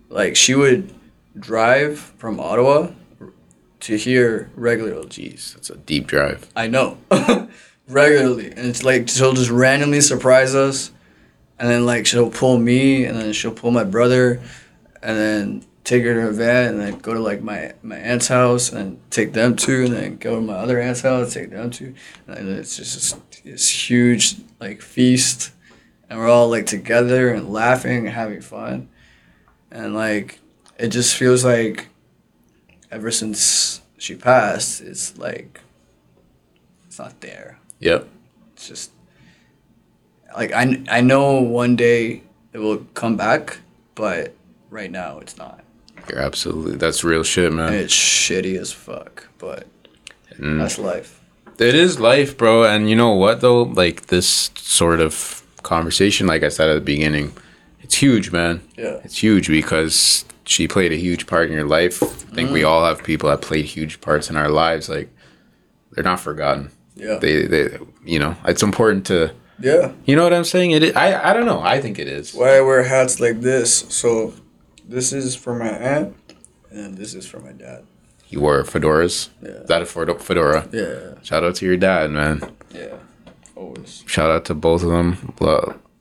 [0.08, 0.94] Like she would
[1.38, 2.91] drive from Ottawa
[3.82, 5.08] to here regularly.
[5.08, 6.50] Jeez, that's a deep drive.
[6.56, 6.98] I know.
[7.90, 8.52] regularly.
[8.52, 10.91] And it's like she'll just randomly surprise us.
[11.60, 14.41] And then like she'll pull me and then she'll pull my brother
[15.02, 18.28] and then take her to a van and then go to like my, my aunt's
[18.28, 21.70] house and take them too and then go to my other aunt's house, take them
[21.70, 21.94] too.
[22.28, 25.52] And it's just this, this huge like feast
[26.10, 28.88] and we're all like together and laughing and having fun.
[29.72, 30.40] And like
[30.78, 31.88] it just feels like
[32.92, 35.60] ever since she passed, it's like
[36.86, 37.60] it's not there.
[37.80, 38.08] Yep.
[38.54, 38.92] It's just
[40.36, 42.24] like I, I know one day
[42.54, 43.58] it will come back,
[43.96, 44.34] but
[44.70, 45.62] right now it's not.
[46.10, 46.76] You're absolutely.
[46.78, 47.74] That's real shit, man.
[47.74, 49.68] it's shitty as fuck, but
[50.40, 50.58] Mm.
[50.60, 51.20] that's life.
[51.60, 52.64] It is life, bro.
[52.64, 53.62] And you know what though?
[53.64, 57.34] Like this sort of conversation, like I said at the beginning,
[57.82, 58.62] it's huge, man.
[58.76, 59.00] Yeah.
[59.04, 62.02] It's huge because she played a huge part in your life.
[62.02, 62.54] I think Mm-hmm.
[62.54, 64.90] we all have people that played huge parts in our lives.
[64.90, 65.10] Like
[65.92, 66.72] they're not forgotten.
[66.96, 67.18] Yeah.
[67.20, 69.92] They, they, you know, it's important to, yeah.
[70.06, 70.72] you know what I'm saying?
[70.72, 71.62] It, is, I, I don't know.
[71.62, 72.34] I think it is.
[72.34, 73.86] Why I wear hats like this?
[73.90, 74.34] So
[74.88, 76.16] this is for my aunt,
[76.72, 77.84] and this is for my dad.
[78.30, 79.30] You wore fedoras.
[79.42, 79.50] Yeah.
[79.50, 80.68] Is that a fedora- fedora?
[80.72, 81.22] Yeah.
[81.24, 82.42] Shout out to your dad, man.
[82.74, 82.96] Yeah.
[83.56, 84.04] Always.
[84.08, 85.34] Shout out to both of them.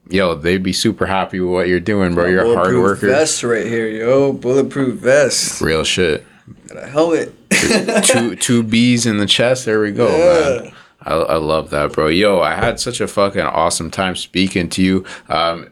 [0.08, 2.26] Yo, they'd be super happy with what you're doing, bro.
[2.26, 3.06] You're a hard worker.
[3.06, 4.32] Vest right here, yo.
[4.32, 5.60] Bulletproof vest.
[5.60, 6.24] Real shit.
[6.68, 7.34] Got a helmet.
[8.04, 9.64] two two B's in the chest.
[9.64, 10.62] There we go, Yeah.
[10.64, 10.72] man.
[11.04, 12.06] I, I love that, bro.
[12.08, 15.04] Yo, I had such a fucking awesome time speaking to you.
[15.28, 15.68] Um,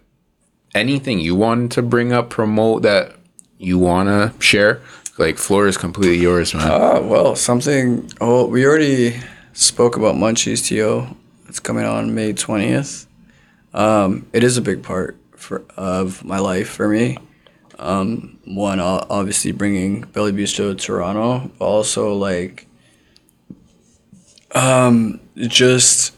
[0.75, 3.17] anything you want to bring up, promote that
[3.59, 4.81] you wanna share?
[5.19, 6.71] Like, floor is completely yours, man.
[6.71, 8.11] Ah, well, something.
[8.21, 9.21] Oh, we already
[9.53, 11.15] spoke about Munchiez To.
[11.47, 13.07] It's coming on May twentieth.
[13.75, 17.19] Um, it is a big part for of my life for me.
[17.79, 22.67] Um, one, obviously bringing Belly Bistro to Toronto, but also like,
[24.55, 26.15] um, just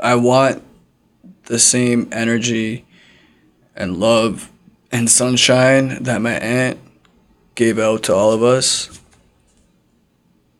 [0.00, 0.62] I want
[1.46, 2.84] the same energy
[3.74, 4.50] and love
[4.90, 6.78] and sunshine that my aunt
[7.54, 9.00] gave out to all of us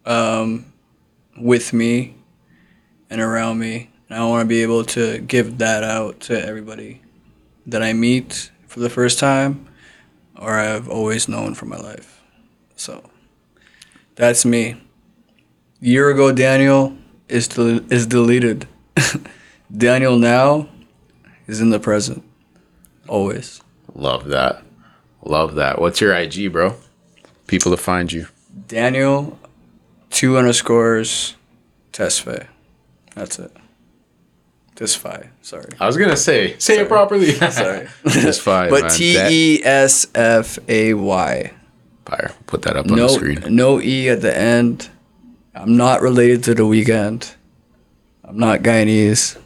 [0.04, 0.72] um,
[1.36, 2.14] with me
[3.10, 3.90] and around me.
[4.08, 7.00] And I want to be able to give that out to everybody
[7.66, 9.68] that I meet for the first time
[10.36, 12.22] or I've always known for my life.
[12.76, 13.08] So
[14.16, 14.80] that's me.
[15.80, 16.96] Year ago, Daniel
[17.28, 18.68] is, del- is deleted.
[19.76, 20.68] Daniel now
[21.46, 22.22] is in the present.
[23.08, 23.60] Always.
[23.94, 24.62] Love that.
[25.24, 25.80] Love that.
[25.80, 26.76] What's your IG, bro?
[27.46, 28.26] People to find you.
[28.68, 29.38] Daniel,
[30.10, 31.34] two underscores,
[31.92, 32.46] Tesfay.
[33.14, 33.52] That's it.
[34.76, 35.28] Tesfay.
[35.42, 35.66] Sorry.
[35.80, 37.32] I was gonna say, say it properly.
[37.50, 37.86] Sorry.
[37.86, 38.88] Fine, But.
[38.90, 41.52] T E S F A Y.
[42.06, 42.32] Fire.
[42.46, 43.44] Put that up on No, the screen.
[43.54, 44.88] no E at the end.
[45.54, 47.34] I'm not related to the Weeknd.
[48.24, 49.38] I'm not Guyanese.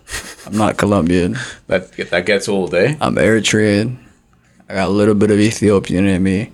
[0.46, 1.36] I'm not Colombian.
[1.66, 2.96] That that gets old, eh?
[3.00, 3.98] I'm Eritrean.
[4.68, 6.52] I got a little bit of Ethiopian in me.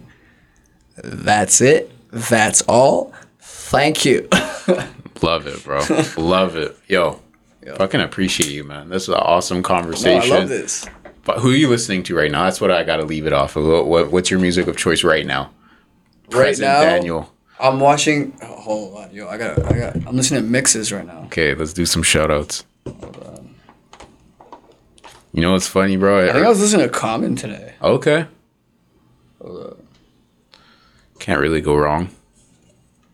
[1.02, 1.90] That's it.
[2.10, 3.12] That's all.
[3.40, 4.28] Thank you.
[5.22, 5.80] Love it, bro.
[6.16, 6.76] Love it.
[6.86, 7.20] Yo,
[7.64, 7.74] Yeah.
[7.76, 8.88] Fucking appreciate you, man.
[8.88, 10.32] This is an awesome No, conversation.
[10.32, 10.86] I love this.
[11.24, 12.44] But who are you listening to right now?
[12.44, 13.64] That's what I got to leave it off of.
[13.64, 15.50] What, what, what's your music of choice right now?
[16.30, 17.32] Right now, Daniel.
[17.58, 18.36] I'm watching.
[18.42, 19.96] Oh, hold on, yo, I got, I got.
[20.06, 21.22] I'm listening to mixes right now.
[21.26, 22.64] Okay, let's do some shout outs.
[25.34, 26.28] You know what's funny, bro?
[26.28, 27.74] I think I was listening to Common today.
[27.82, 28.26] okay.
[29.42, 29.78] Hold up.
[31.18, 32.10] Can't really go wrong.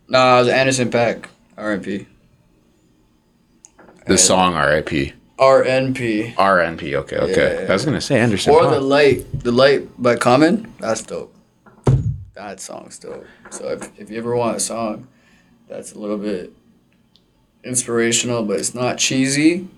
[0.06, 1.24] Nah, it was Anderson .Paak,
[1.56, 2.06] RNP.
[4.06, 5.14] The song RIP.
[5.38, 6.34] RNP.
[6.34, 6.94] RNP.
[6.94, 7.62] Okay, okay.
[7.62, 7.70] Yeah.
[7.70, 8.52] I was going to say Anderson.
[8.52, 8.70] Or Paak.
[8.72, 10.74] the light, the light by Common.
[10.78, 11.34] That's dope.
[12.34, 13.24] That song's dope.
[13.48, 15.08] So if, if you ever want a song
[15.68, 16.52] that's a little bit
[17.64, 19.68] inspirational, but it's not cheesy,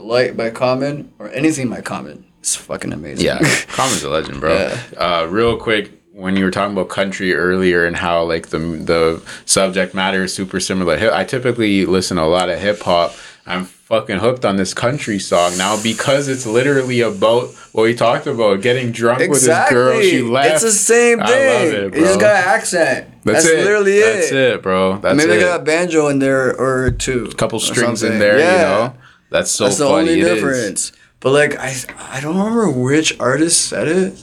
[0.00, 3.24] light by Common or anything by Common, it's fucking amazing.
[3.26, 4.54] Yeah, Common's a legend, bro.
[4.56, 4.80] Yeah.
[4.96, 9.22] Uh, real quick, when you were talking about country earlier and how like the the
[9.46, 13.14] subject matter is super similar, I typically listen to a lot of hip hop.
[13.46, 18.26] I'm fucking hooked on this country song now because it's literally about what we talked
[18.28, 20.00] about, getting drunk with this girl.
[20.02, 20.52] She left.
[20.54, 21.64] It's the same I thing.
[21.74, 22.18] love it, bro.
[22.18, 23.08] got an accent.
[23.24, 23.64] That's, That's, it.
[23.64, 24.14] literally it.
[24.14, 24.98] That's it, bro.
[24.98, 25.34] That's Maybe it.
[25.36, 27.28] they got a banjo in there or two.
[27.32, 28.52] A couple strings in there, Yeah.
[28.52, 28.94] you know.
[29.30, 30.10] That's so That's the funny.
[30.10, 30.34] only It is.
[30.34, 30.92] difference.
[31.20, 34.22] But like I I don't remember which artist said it.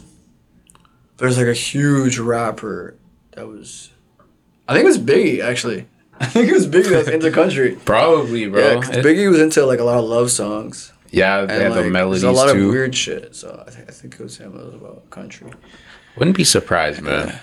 [1.17, 2.95] There's like a huge rapper
[3.31, 3.89] that was
[4.67, 5.87] I think it was Biggie actually.
[6.19, 7.75] I think it was Biggie that was into country.
[7.85, 8.59] Probably, bro.
[8.73, 10.91] Yeah, 'cause It- Biggie was into like a lot of love songs.
[11.11, 12.67] yeah, they had like, the melodies a lot too.
[12.67, 13.35] of weird shit.
[13.35, 14.53] So I, th- I think it was him.
[14.57, 15.51] It was about country.
[16.17, 17.39] Wouldn't be surprised, man.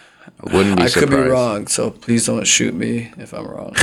[0.47, 1.11] I wouldn't be I surprised.
[1.11, 3.73] could be wrong, so please don't shoot me if I'm wrong.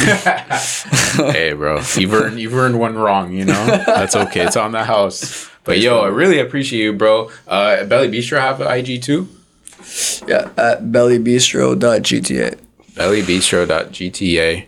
[1.34, 3.34] hey, bro, you've earned you've earned one wrong.
[3.34, 4.46] You know that's okay.
[4.46, 5.50] It's on the house.
[5.64, 7.30] But yo, I really appreciate you, bro.
[7.48, 9.28] Uh, Belly Bistro have an IG too.
[10.28, 12.60] yeah, at bellybistro.gta.
[12.94, 14.66] Bellybistro.gta.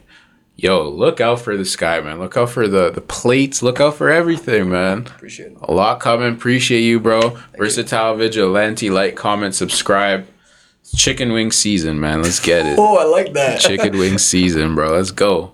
[0.56, 2.20] Yo, look out for the sky, man.
[2.20, 3.64] Look out for the the plates.
[3.64, 5.00] Look out for everything, man.
[5.08, 5.58] Appreciate it.
[5.64, 6.32] A lot coming.
[6.34, 7.38] Appreciate you, bro.
[7.58, 8.90] Versatile Vigilante.
[8.90, 10.28] Like, comment, subscribe.
[10.96, 12.22] Chicken wing season, man.
[12.22, 12.78] Let's get it.
[12.78, 13.60] Oh, I like that.
[13.60, 14.92] Chicken wing season, bro.
[14.92, 15.53] Let's go.